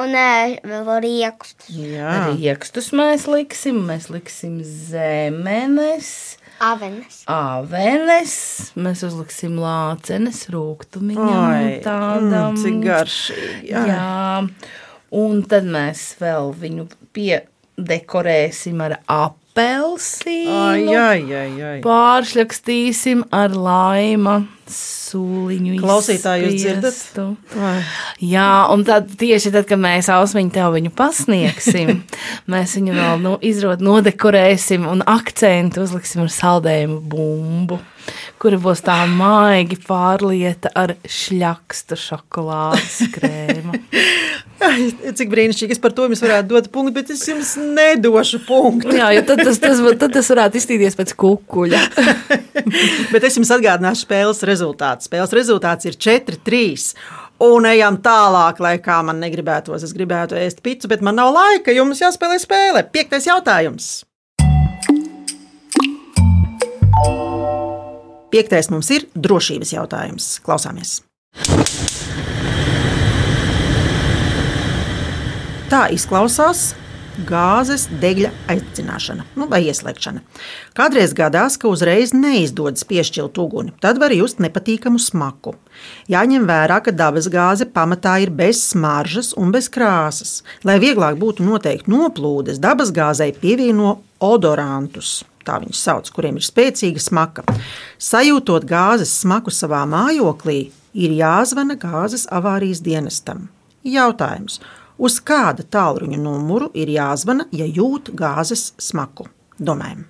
Un 0.00 0.16
vēl 0.16 0.90
riekstus. 1.04 1.68
Jā, 1.68 2.30
Riekstus 2.30 2.88
mēs 2.96 3.28
liksim, 3.28 3.84
mēs 3.92 4.08
liksim 4.08 4.62
zemenes. 4.64 6.37
Avenes. 6.58 7.22
Avenes, 7.30 8.34
mēs 8.78 9.04
uzliksim 9.06 9.58
lācenes, 9.62 10.44
rūkstošiem 10.50 11.14
tādam. 11.84 12.56
mm, 12.56 12.60
cik 12.62 12.78
garšīgi, 12.82 13.70
jā. 13.70 13.84
jā. 13.92 14.72
Un 15.18 15.42
tad 15.48 15.68
mēs 15.70 16.02
vēl 16.20 16.50
viņu 16.58 16.88
piedekorēsim 17.16 18.82
ar 18.84 18.98
apelsīnu. 19.06 20.58
Ai, 20.58 20.82
ai, 20.98 21.22
ai, 21.44 21.50
ai. 21.70 21.76
Pāršļakstīsim 21.86 23.28
ar 23.30 23.54
laima 23.54 24.40
sūliņu. 25.08 25.78
Klausītāji, 25.80 26.46
jūs 26.46 26.60
dzirdat? 26.62 26.98
izspiestu. 26.98 27.36
Ai. 27.58 27.82
Jā, 28.20 28.68
un 28.72 28.84
tad 28.86 29.10
tieši 29.18 29.52
tad, 29.54 29.66
kad 29.68 29.80
mēs 29.80 30.08
ausmiņu 30.12 30.52
tev 30.54 30.72
viņu 30.76 30.92
pasniegsim, 30.96 32.02
mēs 32.52 32.76
viņu 32.78 32.96
vēl 32.96 33.22
nu, 33.24 33.36
izrod, 33.40 33.82
nodekorēsim 33.84 34.86
un 34.88 35.04
akcentu 35.06 35.84
uzliksim 35.86 36.24
ar 36.26 36.32
saldējumu 36.32 37.00
bumbu, 37.08 37.80
kura 38.42 38.58
būs 38.62 38.82
tā 38.86 38.96
maigi 39.10 39.78
pārlieta 39.82 40.70
ar 40.78 40.94
šļakstu 41.02 41.98
šokolādes 41.98 43.00
krēmu. 43.16 43.74
Ai, 44.64 44.88
cik 45.14 45.30
brīnišķīgi. 45.30 45.76
Es 45.76 45.82
par 45.82 45.94
to 45.94 46.08
jums 46.08 46.22
varētu 46.24 46.50
dot 46.50 46.70
punktu, 46.74 46.94
bet 46.96 47.12
es 47.14 47.22
jums 47.28 47.52
nedošu 47.60 48.42
punktu. 48.46 48.96
Jā, 48.98 49.12
jo 49.14 49.22
tad 49.28 49.44
tas, 49.46 49.60
tas, 49.62 49.82
tad 50.00 50.16
tas 50.16 50.30
varētu 50.34 50.58
izstīties 50.58 50.98
pēc 50.98 51.14
kukuļa. 51.18 51.84
Bet 53.12 53.24
es 53.24 53.38
jums 53.38 53.52
atgādināšu 53.54 54.02
spēles 54.02 54.42
rezultātu. 54.48 55.06
Spēles 55.06 55.32
rezultāts 55.36 55.86
ir 55.88 55.94
4-3. 55.94 56.90
Un 57.46 57.68
ejam 57.70 58.00
tālāk, 58.02 58.58
lai 58.58 58.74
kā 58.82 58.98
man 59.06 59.22
negribētos. 59.22 59.86
Es 59.86 59.94
gribētu 59.94 60.36
ēst 60.40 60.58
pīci, 60.64 60.90
bet 60.90 61.04
man 61.06 61.20
nav 61.20 61.30
laika. 61.36 61.72
Jums 61.72 62.02
jāspēlē 62.02 62.40
spēle. 62.42 62.82
Piektais 62.90 63.30
jautājums. 63.30 63.92
Piektais 68.28 68.68
mums 68.68 68.90
ir 68.92 69.06
drošības 69.16 69.72
jautājums. 69.72 70.34
Klausāmies! 70.44 70.98
Tā 75.68 75.86
izklausās 75.92 76.74
gāzes 77.28 77.86
degļa 78.02 78.30
aizdzināšana 78.52 79.24
nu, 79.36 79.46
vai 79.50 79.62
ieslēgšana. 79.68 80.20
Kādreiz 80.76 81.14
gadās, 81.16 81.56
ka 81.60 81.70
uzreiz 81.72 82.12
neizdodas 82.16 82.84
piešķirt 82.88 83.40
uguni, 83.42 83.72
tad 83.82 83.98
var 84.00 84.14
just 84.14 84.42
nepatīkamu 84.44 85.00
smaku. 85.02 85.56
Jāņem 86.12 86.44
vērā, 86.48 86.78
ka 86.84 86.94
dabas 86.94 87.30
gāze 87.32 87.68
pamatā 87.72 88.18
ir 88.24 88.32
bez 88.34 88.60
smaržas 88.70 89.32
un 89.40 89.52
bez 89.56 89.70
krāsas. 89.72 90.42
Lai 90.68 90.78
vieglāk 90.82 91.18
būtu 91.20 91.48
noteikt 91.48 91.90
noplūdes, 91.90 92.60
dabas 92.62 92.92
gāzei 92.94 93.32
pievieno 93.32 93.98
odorantus. 94.20 95.22
Tā 95.48 95.56
viņus 95.62 95.80
sauc, 95.80 96.10
kuriem 96.12 96.36
ir 96.36 96.44
spēcīga 96.44 97.00
smaka. 97.00 97.46
Sajūtot 97.96 98.66
gāzes 98.68 99.14
smaku 99.22 99.54
savā 99.54 99.80
mājoklī, 99.88 100.58
ir 100.92 101.14
jāzvana 101.16 101.78
gāzes 101.80 102.26
avārijas 102.28 102.82
dienestam. 102.84 103.46
Jautājums, 103.88 104.60
uz 105.00 105.16
kāda 105.24 105.64
tālruņa 105.64 106.20
numuru 106.20 106.68
ir 106.76 106.92
jāzvana, 106.92 107.48
ja 107.54 107.64
jūt 107.64 108.12
gāzes 108.18 108.74
smaku? 108.82 109.30
Domājam, 109.58 110.04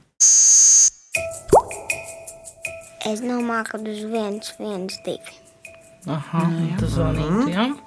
Es 3.08 3.20
domāju, 3.22 3.64
ka 3.70 3.78
uz 3.78 4.00
viens, 4.10 4.50
viens, 4.58 4.96
divi. 5.06 5.36
Aha, 6.10 6.42
tu 6.80 6.88
zvanītu, 6.90 7.44
jā. 7.54 7.68
Nu, 7.70 7.78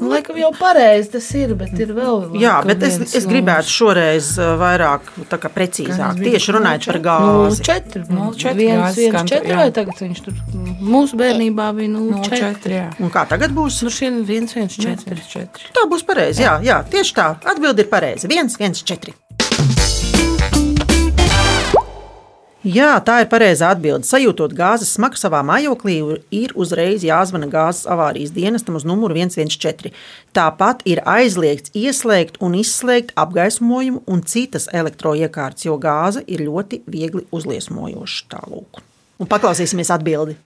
Laikam 0.00 0.38
jau 0.40 0.50
pareizi 0.56 1.12
tas 1.14 1.26
ir, 1.36 1.54
bet 1.58 1.74
ir 1.80 1.92
vēl. 1.96 2.30
Jā, 2.40 2.56
bet 2.66 2.82
es, 2.86 2.98
es 3.20 3.26
gribētu 3.28 3.70
šoreiz 3.72 4.32
vairāk 4.60 5.10
tā 5.30 5.38
kā 5.42 5.50
precīzāk, 5.52 6.20
tieši 6.24 6.56
runājot 6.56 6.88
par 6.90 7.00
gāzi. 7.04 7.64
4, 7.68 8.04
0,4 8.08 8.54
viens, 8.58 8.82
gāzes 8.82 9.00
viens, 9.00 9.14
skan 9.14 9.30
tur, 9.30 9.36
4, 9.44 9.52
jā. 9.52 9.60
vai 9.60 9.68
tagad 9.80 10.02
viņš 10.04 10.22
tur 10.26 10.38
mūsu 10.80 11.20
bērnībā 11.20 11.70
bija 11.76 11.94
0,4. 11.94 12.40
0,4. 12.40 12.76
jā. 12.78 12.86
Un 13.04 13.14
kā 13.14 13.26
tagad 13.30 13.56
būs? 13.56 13.82
Nu, 13.86 13.94
šiem 13.94 14.22
1, 14.24 14.52
1, 14.56 14.76
4. 15.04 15.26
4. 15.34 15.72
Tā 15.76 15.86
būs 15.90 16.06
pareizi. 16.08 16.44
Jā, 16.46 16.58
jā, 16.64 16.80
tieši 16.90 17.16
tā. 17.16 17.32
Atbilde 17.52 17.84
ir 17.84 17.92
pareiza. 17.92 18.30
1, 18.30 18.56
1, 18.60 18.80
4. 18.86 19.16
Jā, 22.60 22.98
tā 23.00 23.22
ir 23.22 23.28
pareizā 23.32 23.70
atbilde. 23.72 24.04
Sajūtot 24.04 24.52
gāzes 24.52 24.90
smaku 24.92 25.16
savā 25.16 25.38
mājoklī, 25.48 25.94
ir 26.28 26.50
uzreiz 26.60 27.00
jāzvana 27.00 27.46
gāzes 27.48 27.86
avārijas 27.88 28.34
dienestam 28.36 28.76
uz 28.76 28.84
numuru 28.84 29.16
114. 29.16 29.88
Tāpat 30.36 30.84
ir 30.84 31.00
aizliegts 31.08 31.72
ieslēgt 31.72 32.36
un 32.44 32.58
izslēgt 32.60 33.14
apgaismojumu 33.16 34.02
un 34.04 34.20
citas 34.28 34.68
elektroiekārtas, 34.76 35.64
jo 35.64 35.78
gāze 35.80 36.20
ir 36.28 36.44
ļoti 36.44 36.82
viegli 36.84 37.24
uzliesmojoša. 37.32 38.28
Tālūk. 38.36 38.84
Un 39.24 39.32
paklausīsimies 39.32 39.88
atbildi. 39.96 40.36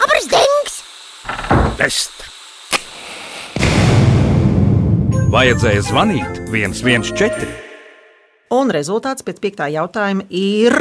Abras 0.00 0.32
dings! 0.32 2.13
Vajadzēja 5.34 5.80
zvanīt 5.82 6.36
114. 6.46 7.46
Un 8.54 8.68
rezultāts 8.70 9.24
pēc 9.26 9.40
piektā 9.42 9.66
jautājuma 9.72 10.28
ir 10.30 10.76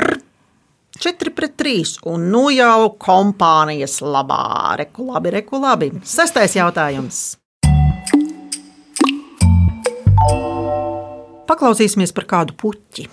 4 1.01 1.31
pret 1.33 1.55
3. 1.57 1.95
Un 2.11 2.27
nu 2.29 2.43
jau 2.53 2.91
kompānijas 3.01 3.95
labā. 4.05 4.75
Reku 4.77 5.07
labi, 5.07 5.31
reku 5.33 5.57
labi. 5.57 5.89
Sestais 6.05 6.53
jautājums. 6.53 7.23
Paklausīsimies 11.49 12.13
par 12.13 12.29
kādu 12.29 12.53
puķi. 12.53 13.07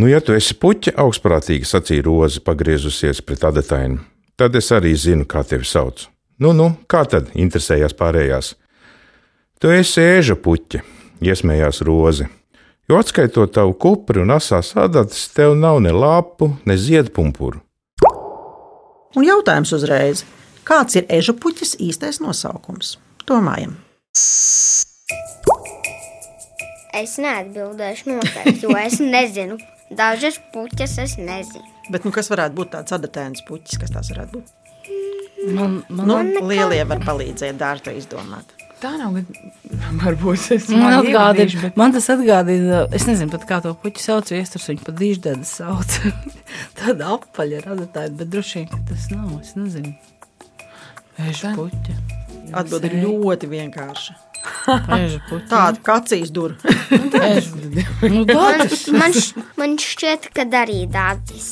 Nu, 0.00 0.08
ja 0.08 0.22
tu 0.24 0.32
esi 0.32 0.56
puķa, 0.56 0.96
augstprātīgi 1.04 1.68
sacīja 1.68 2.06
Roza, 2.08 2.40
pagriezusies 2.40 3.20
pret 3.20 3.44
adatainu, 3.44 4.00
tad 4.40 4.56
es 4.56 4.72
arī 4.72 4.96
zinu, 4.96 5.28
kā 5.28 5.44
tevi 5.44 5.68
sauc. 5.68 6.06
Nu, 6.40 6.56
nu, 6.56 6.72
kā 6.88 7.04
tad 7.04 7.34
interesējās 7.36 7.92
pārējās? 8.00 8.54
Tu 9.60 9.68
esi 9.76 10.00
ēža 10.00 10.38
puķa, 10.40 10.78
iesmējās 11.20 11.82
Roza. 11.84 12.30
Jo 12.88 12.96
atskaitot 12.96 13.50
tavu 13.52 13.74
kupri 13.76 14.22
un 14.22 14.30
asās 14.32 14.70
adatas, 14.72 15.26
tev 15.36 15.52
nav 15.52 15.82
ne 15.84 15.90
lapu, 15.92 16.46
ne 16.64 16.76
ziedpumpuru. 16.80 17.60
Un 19.20 19.26
jautājums 19.26 19.74
uzreiz. 19.76 20.22
Kāds 20.64 20.96
ir 20.96 21.04
eža 21.12 21.34
puķis 21.36 21.74
īstais 21.76 22.22
nosaukums? 22.24 22.94
Domājam. 23.28 23.74
Es 26.96 27.18
neatbildēšu 27.20 28.14
noteikti, 28.14 28.64
jo 28.64 28.72
es 28.80 28.96
nezinu. 29.04 29.58
Dažas 29.92 30.40
puķas 30.54 30.96
es 31.04 31.18
nezinu. 31.20 31.66
Bet 31.92 32.08
nu, 32.08 32.14
kas 32.16 32.32
varētu 32.32 32.56
būt 32.62 32.72
tāds 32.78 32.96
adatēns 32.96 33.44
puķis, 33.44 33.82
kas 33.84 33.92
tas 33.92 34.08
varētu 34.14 34.40
būt? 34.40 34.56
Man, 35.52 35.82
man, 35.92 36.06
Nu, 36.06 36.16
man, 36.16 36.32
lielie 36.48 36.80
var 36.88 37.04
palīdzēt 37.04 37.60
dārta 37.60 37.92
izdomāt. 37.92 38.56
Tā 38.80 38.94
nav. 38.96 39.12
bet 39.18 39.26
Varbūt 40.00 40.46
es 40.56 40.68
man, 40.72 41.04
bet 41.60 41.76
man 41.78 41.92
tas 41.94 42.06
atgādina, 42.12 42.86
es 42.96 43.04
nezinu 43.08 43.32
pat 43.34 43.44
kā 43.48 43.58
to 43.64 43.74
puķu 43.82 44.00
sauc, 44.02 44.30
viesturs 44.32 44.68
viņu 44.70 44.86
pat 44.86 44.96
dīždēdas 45.00 45.52
sauc. 45.60 45.98
Tāda 46.80 47.10
apaļa 47.18 47.60
radītāja, 47.66 48.14
bet 48.22 48.32
droši 48.32 48.58
vien, 48.62 48.70
ka 48.72 48.80
tas 48.88 49.06
nav, 49.12 49.34
es 49.42 49.52
nezinu. 49.58 49.92
Vēža 51.20 51.52
puķa. 51.58 51.98
Atbilde 52.56 52.88
ir 52.90 52.96
ļoti 53.04 53.50
vienkārša. 53.52 54.16
Tāda 55.52 55.76
kacīs 55.84 56.32
dur. 56.34 56.56
Nu, 56.90 58.24
Man, 58.24 58.26
tāds. 58.26 58.86
man, 58.90 59.12
man 59.60 59.76
šķiet, 59.78 60.30
ka 60.34 60.46
arī 60.62 60.82
dārdzis. 60.90 61.50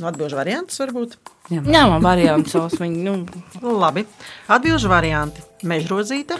Nu, 0.00 0.08
Atbilžu 0.08 0.38
variants 0.38 0.80
varbūt. 0.80 1.14
Jā, 1.52 1.84
man 1.90 2.02
variants 2.02 2.54
savs. 2.54 2.78
Viņi, 2.80 3.02
nu, 3.04 3.14
Nu, 3.60 3.74
Labi. 3.78 4.02
Atbilžu 4.50 4.90
varianti. 4.90 5.44
Mežrozīte, 5.68 6.38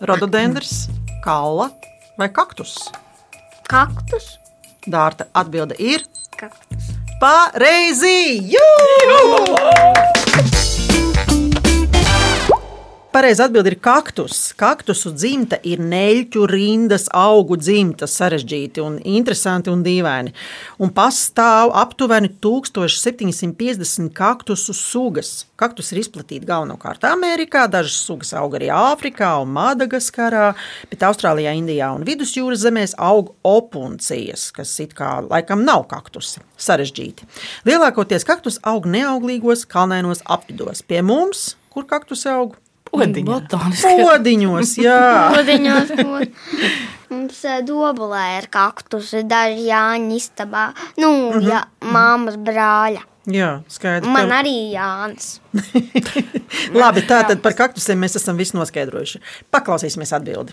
rododendrs, 0.00 0.88
kalla 1.24 1.70
vai 2.18 2.28
kaktus. 2.28 2.76
Kaktus? 3.68 4.38
Dārta 4.86 5.26
atbilde 5.34 5.74
ir 5.78 6.04
Kaktus. 6.38 6.92
pareizi! 7.20 8.38
Jū! 8.54 10.55
Pareizi 13.16 13.40
atbild 13.40 13.64
ir 13.70 13.78
kaktus. 13.80 14.50
Kaktusu 14.60 15.08
dzimta 15.16 15.56
ir 15.64 15.80
neļķu 15.80 16.42
rindas 16.50 17.06
augu 17.16 17.56
dzimta, 17.56 18.04
sarežģīti 18.04 18.82
un 18.84 18.98
interesanti 19.08 19.72
un 19.72 19.80
dīvaini. 19.86 20.34
Un 20.84 20.92
pastāv 20.92 21.72
aptuveni 21.80 22.28
1750 22.44 24.10
kaktusu 24.18 24.74
sugas. 24.76 25.30
Kaktus 25.56 25.94
ir 25.94 26.02
izplatīti 26.02 26.44
galvenokārt 26.50 27.06
Amerikā, 27.08 27.62
dažas 27.72 27.96
sugas 28.04 28.34
aug 28.36 28.58
arī 28.60 28.68
Āfrikā 28.76 29.32
un 29.46 29.56
Madagaskarā, 29.56 30.50
bet 30.92 31.08
Austrālijā, 31.08 31.56
Indijā 31.56 31.94
un 31.96 32.04
Vidusjūras 32.04 32.66
zemēs 32.66 32.92
aug 33.00 33.32
opuncijas, 33.48 34.50
kas 34.52 34.76
it 34.84 34.92
kā 35.00 35.14
laikam 35.24 35.64
nav 35.64 35.86
kaktusi. 35.88 36.44
Sarežģīti. 36.60 37.24
Lielākoties 37.64 38.28
kaktus 38.28 38.60
aug 38.60 38.84
neauglīgos 38.84 39.64
kalnainos 39.64 40.20
apvidos. 40.28 40.84
Pie 40.84 41.00
mums, 41.00 41.54
kur 41.72 41.88
kaktus 41.88 42.28
aug? 42.28 42.60
Botāniski. 42.92 43.94
Podiņos, 44.04 44.76
jā. 44.82 45.00
Podiņos 45.36 45.90
būs. 45.98 46.28
Mums 47.10 47.44
eh, 47.46 47.60
dobulē 47.62 48.38
ir 48.40 48.48
kaktusi, 48.50 49.20
daži 49.30 49.68
Jāņa 49.68 50.16
istabā. 50.16 50.72
Nu, 50.98 51.10
mm 51.10 51.26
Mhm. 51.26 51.38
-hmm. 51.38 51.50
jā, 51.50 51.60
māmas 51.92 52.36
brāļa. 52.36 53.02
Jā, 53.26 53.62
skaidrs. 53.68 54.06
Man 54.08 54.28
Tev- 54.28 54.38
arī 54.38 54.54
Jānis. 54.72 55.40
Labi, 56.80 57.00
tātad 57.02 57.40
par 57.42 57.52
kaktusiem 57.54 57.98
mēs 57.98 58.16
esam 58.16 58.36
visu 58.36 58.56
noskaidrojuši. 58.56 59.20
Paklausīsimies 59.50 60.12
atbildi. 60.12 60.52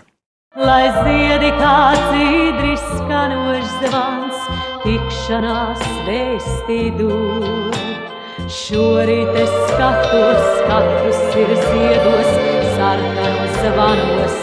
Lai 0.56 0.86
ziedi 0.90 1.50
kā 1.58 1.94
cīdris, 2.10 2.82
skanošs 2.98 3.72
zvans, 3.82 4.36
tikšanās 4.84 5.82
vēstī 6.06 6.80
Šorīt 8.44 9.38
es 9.40 9.52
skatos, 9.70 10.40
katrs 10.68 11.20
ir 11.40 11.52
ziedos, 11.62 12.26
sarkanos 12.74 13.54
zvanos. 13.62 14.34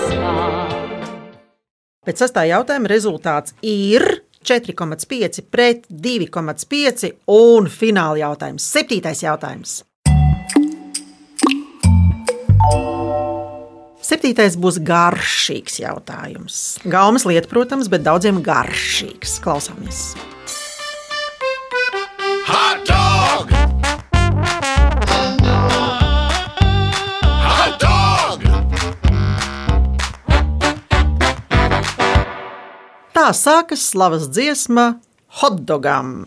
Pēc 2.02 2.24
sastā 2.24 2.48
jautājuma 2.50 2.90
rezultāts 2.90 3.54
ir 3.62 4.24
4,5 4.42 5.46
pret 5.54 5.86
2,5 5.94 7.12
un 7.30 7.70
fināla 7.70 8.24
jautājums. 8.24 8.66
Septītais 8.74 9.22
jautājums. 9.22 9.78
Septītais 14.02 14.58
būs 14.58 14.82
garšīgs 14.82 15.78
jautājums. 15.84 16.58
Gaumas 16.90 17.30
lieta, 17.30 17.46
protams, 17.54 17.86
bet 17.92 18.02
daudziem 18.10 18.42
garšīgs. 18.42 19.38
Klausāmies! 19.46 20.08
Tā 33.32 33.36
sākas 33.38 33.86
slavas 33.94 34.26
dziesma 34.28 34.98
hotdogam. 35.40 36.26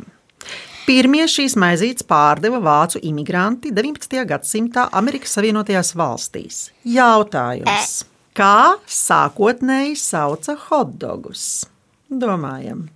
Pirmie 0.87 1.27
šīs 1.29 1.53
maizītes 1.61 2.07
pārdeva 2.09 2.63
vācu 2.65 2.97
imigranti 3.05 3.75
19. 3.77 4.23
gadsimtā 4.31 4.87
Amerikas 4.89 5.35
Savienotajās 5.37 5.91
valstīs. 6.01 6.61
Jautājums, 6.89 7.91
kā 8.33 8.81
sākotnēji 8.89 9.99
sauca 10.01 10.57
hotdogus? 10.63 11.67
Domājam, 12.09 12.87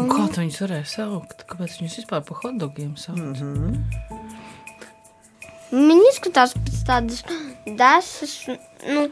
Un 0.00 0.08
Kā 0.08 0.24
viņus 0.38 0.62
varēja 0.64 0.88
saukt? 0.94 1.44
Kāpēc 1.50 1.76
viņus 1.82 1.98
vispār 2.00 2.24
par 2.24 2.40
hotdogiem 2.46 2.96
sauc? 2.96 3.20
Mm 3.20 3.34
-hmm. 3.36 3.76
Viņi 5.70 6.08
izskatās 6.14 6.56
pēc 6.56 6.80
tādas 6.88 7.20
desas, 7.66 8.34
nu, 8.88 9.08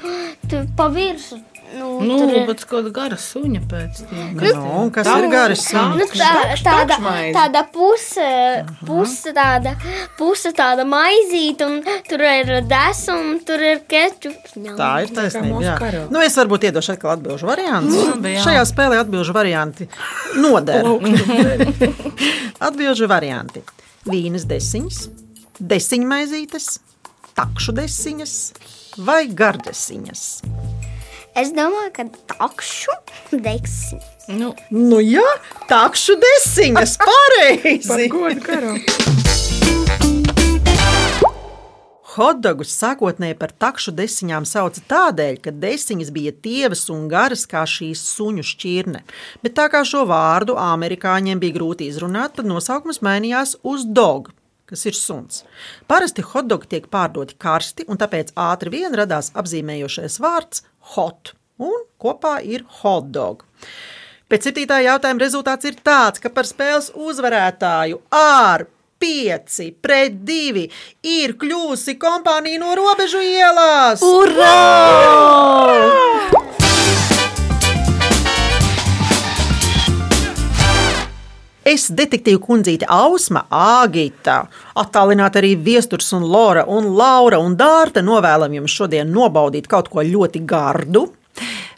tur 0.48 0.64
pa 0.80 0.88
virsmu. 0.88 1.44
Nu, 1.76 2.00
Nu, 2.00 2.16
tur 2.18 2.30
ir- 2.36 2.46
bet 2.48 2.62
kāda 2.70 2.90
gara 2.94 3.16
suņa 3.20 3.60
pēc 3.68 3.98
tam. 4.08 4.36
Nu, 4.38 4.62
un 4.82 4.90
kas 4.94 5.06
ir 5.06 5.26
garas 5.32 5.64
suņas? 5.66 5.96
Nu, 5.98 6.06
tā, 6.14 6.30
tāda, 6.64 6.96
tāda 7.36 7.62
puse, 7.72 8.28
puse 8.86 9.32
tāda, 9.36 9.74
puse 10.16 10.52
tāda 10.56 10.86
maizīte, 10.88 11.66
un 11.66 11.82
tur 12.08 12.20
ir 12.24 12.52
desa, 12.70 13.14
un 13.18 13.38
tur 13.44 13.60
ir 13.60 13.82
kečups. 13.90 14.56
Tā 14.78 14.90
ir 15.04 15.12
taisnība. 15.18 15.60
jā. 15.66 16.06
Nu, 16.10 16.22
es 16.24 16.36
varbūt 16.40 16.68
iedošu 16.70 16.94
atkal 16.96 17.16
atbildžu 17.16 17.46
variantus. 17.50 18.00
Labi, 18.14 18.34
jā. 18.38 18.44
Šajā 18.46 18.64
spēlē 18.72 19.02
atbildžu 19.04 19.36
varianti 19.36 19.88
noder. 20.36 20.86
atbildžu 22.68 23.08
varianti. 23.10 23.62
Vīnas 24.08 24.46
desiņas, 24.48 25.02
desiņmaizītes, 25.60 26.68
takšu 27.36 27.74
desiņas 27.76 28.34
vai 29.04 29.26
gardesiņas. 29.28 30.22
Es 31.38 31.52
domāju, 31.54 31.92
ka 31.94 32.02
takšu 32.32 32.94
deksim. 33.30 34.00
Nu, 34.34 34.48
Nu 34.74 34.96
jā, 34.98 35.22
takšu 35.70 36.16
desiņas, 36.18 36.96
Par 36.98 37.12
pareizi. 37.12 38.08
Hotdogus 42.16 42.72
sākotnēji 42.74 43.36
par 43.38 43.52
takšu 43.54 43.94
desiņām 43.94 44.48
sauca 44.50 44.82
tādēļ, 44.90 45.38
ka 45.44 45.52
desiņas 45.54 46.10
bija 46.16 46.32
tievas 46.34 46.82
un 46.90 47.06
garas 47.12 47.46
kā 47.46 47.62
šīs 47.70 48.02
suņu 48.16 48.42
šķirne. 48.48 49.04
Bet 49.44 49.54
tā 49.60 49.68
kā 49.70 49.84
šo 49.86 50.02
vārdu 50.10 50.58
amerikāņiem 50.58 51.38
bija 51.38 51.54
grūti 51.60 51.86
izrunāt, 51.86 52.34
tad 52.40 52.50
nosaukums 52.50 52.98
mainījās 53.06 53.54
uz 53.62 53.86
dog, 53.86 54.32
kas 54.66 54.82
ir 54.90 54.98
suns. 54.98 55.44
Parasti 55.86 56.26
hotdogi 56.26 56.72
tiek 56.74 56.90
pārdoti 56.90 57.38
karsti, 57.38 57.86
un 57.86 58.02
tāpēc 58.02 58.34
ātri 58.34 58.74
vien 58.74 58.98
radās 58.98 59.30
apzīmējošais 59.38 60.18
vārds 60.24 60.66
hot, 60.94 61.34
un 61.58 61.84
kopā 62.00 62.38
ir 62.44 62.64
hotdog. 62.80 63.44
Pēc 64.28 64.48
septītā 64.48 64.82
jautājuma 64.84 65.24
rezultāts 65.24 65.64
ir 65.68 65.78
tāds, 65.84 66.20
ka 66.20 66.28
par 66.32 66.44
spēles 66.48 66.90
uzvarētāju 66.92 68.02
ar 68.12 68.66
5 69.00 69.70
pret 69.80 70.18
2 70.28 70.66
ir 71.06 71.36
kļuvusi 71.40 71.96
kompānija 72.02 72.60
no 72.60 72.74
robežu 72.76 73.22
ielas. 73.24 74.02
Es 81.68 81.90
detektīvu 81.92 82.38
kundzīte 82.40 82.86
Ausma, 82.88 83.42
Āgita, 83.52 84.38
attālināti 84.80 85.40
arī 85.40 85.50
Viesturs 85.66 86.06
un 86.16 86.24
Lora 86.24 86.62
un 86.64 86.86
Laura 86.96 87.42
un 87.44 87.58
Dārta 87.60 88.00
novēlam 88.00 88.54
jums 88.56 88.72
šodien 88.72 89.10
nobaudīt 89.12 89.68
kaut 89.68 89.90
ko 89.92 90.00
ļoti 90.06 90.46
gardu. 90.48 91.02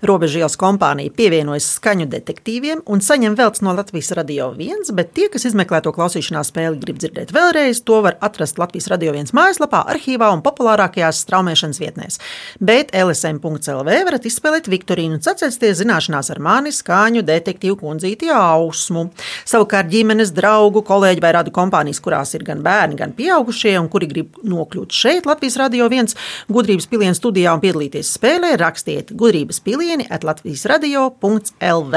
Robežielas 0.01 0.55
kompānija 0.57 1.13
pievienojas 1.13 1.67
skaņu 1.77 2.07
detektīviem 2.09 2.79
un 2.89 3.03
saņem 3.05 3.35
veltes 3.37 3.61
no 3.61 3.75
Latvijas 3.77 4.15
radio 4.17 4.47
viens, 4.57 4.89
bet 4.97 5.11
tie, 5.13 5.27
kas 5.29 5.45
izmeklē 5.51 5.83
to 5.85 5.93
klausīšanās 5.93 6.49
spēli, 6.49 6.79
grib 6.81 6.97
dzirdēt 7.03 7.35
vēlreiz, 7.37 7.83
to 7.85 7.99
var 8.07 8.17
atrast 8.25 8.57
Latvijas 8.61 8.89
radio 8.89 9.13
viens 9.13 9.35
mājaslapā, 9.37 9.83
arhīvā 9.93 10.31
un 10.33 10.41
populārākajās 10.47 11.21
straumēšanas 11.27 11.81
vietnēs. 11.83 12.17
Bet 12.65 12.95
LSM.CLV 12.97 13.99
varat 14.09 14.29
izspēlēt 14.31 14.71
Viktorīnu 14.73 15.19
un 15.19 15.25
sacensties 15.27 15.83
zināšanās 15.83 16.33
ar 16.33 16.41
mani 16.49 16.73
skaņu 16.73 17.21
detektīvu 17.29 17.77
kundzīti 17.83 18.33
Ausmu. 18.33 19.11
Savukārt 19.45 19.93
ģimenes 19.93 20.33
draugu, 20.33 20.81
kolēģi 20.89 21.25
vai 21.27 21.35
radu 21.37 21.53
kompānijas, 21.53 22.01
kurās 22.01 22.33
ir 22.39 22.47
gan 22.49 22.65
bērni, 22.65 22.97
gan 23.03 23.13
pieaugušie, 23.21 23.77
un 23.77 23.93
kuri 23.93 24.09
grib 24.09 24.41
nokļūt 24.49 24.97
šeit, 24.97 25.29
Latvijas 25.29 25.61
radio 25.61 25.93
viens 25.93 26.17
gudrības 26.49 26.89
pilienu 26.89 27.21
studijā 27.21 27.53
un 27.53 27.61
piedalīties 27.61 28.17
spēlē, 28.17 28.57
rakstiet 28.65 29.13
gudrības 29.13 29.61
pilienu 29.61 29.90
pilieni 29.91 30.07
at 30.11 30.25
Latvijas 30.25 30.65
radio.lv. 30.71 31.97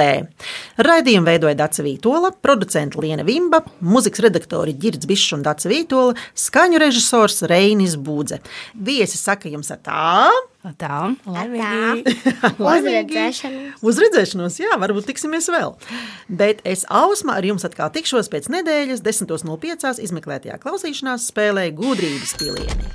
Raidījumu 0.78 1.28
veidoja 1.28 1.58
Dāca 1.58 1.84
Vītola, 1.86 2.32
producenta 2.42 3.02
Liena 3.02 3.26
Vimba, 3.28 3.62
mūzikas 3.82 4.24
redaktori 4.26 4.74
Girds 4.74 5.06
Bišs 5.06 5.36
un 5.38 5.44
Dāca 5.46 5.70
Vītola, 5.70 6.16
skaņu 6.34 6.82
režisors 6.82 7.44
Reinis 7.50 7.94
Būdze. 7.96 8.42
Viesi 8.74 9.20
saka 9.22 9.52
jums 9.52 9.70
tā! 9.86 10.32
Tā, 10.80 11.12
laimīgi. 11.28 12.06
Uzredzēšanos. 12.56 13.84
Uzredzēšanos, 13.84 14.60
jā, 14.64 14.78
varbūt 14.80 15.10
tiksimies 15.12 15.52
vēl. 15.52 15.76
Bet 16.32 16.64
es 16.64 16.88
Ausma 16.88 17.36
ar 17.38 17.46
jums 17.46 17.68
atkal 17.68 17.92
tikšos 17.94 18.32
pēc 18.32 18.48
nedēļas, 18.54 19.04
10.05. 19.04 19.98
izmeklētajā 20.08 20.62
klausīšanās 20.64 21.28
spēlē 21.34 21.68
gudrības 21.76 22.38
pilieni. 22.40 22.94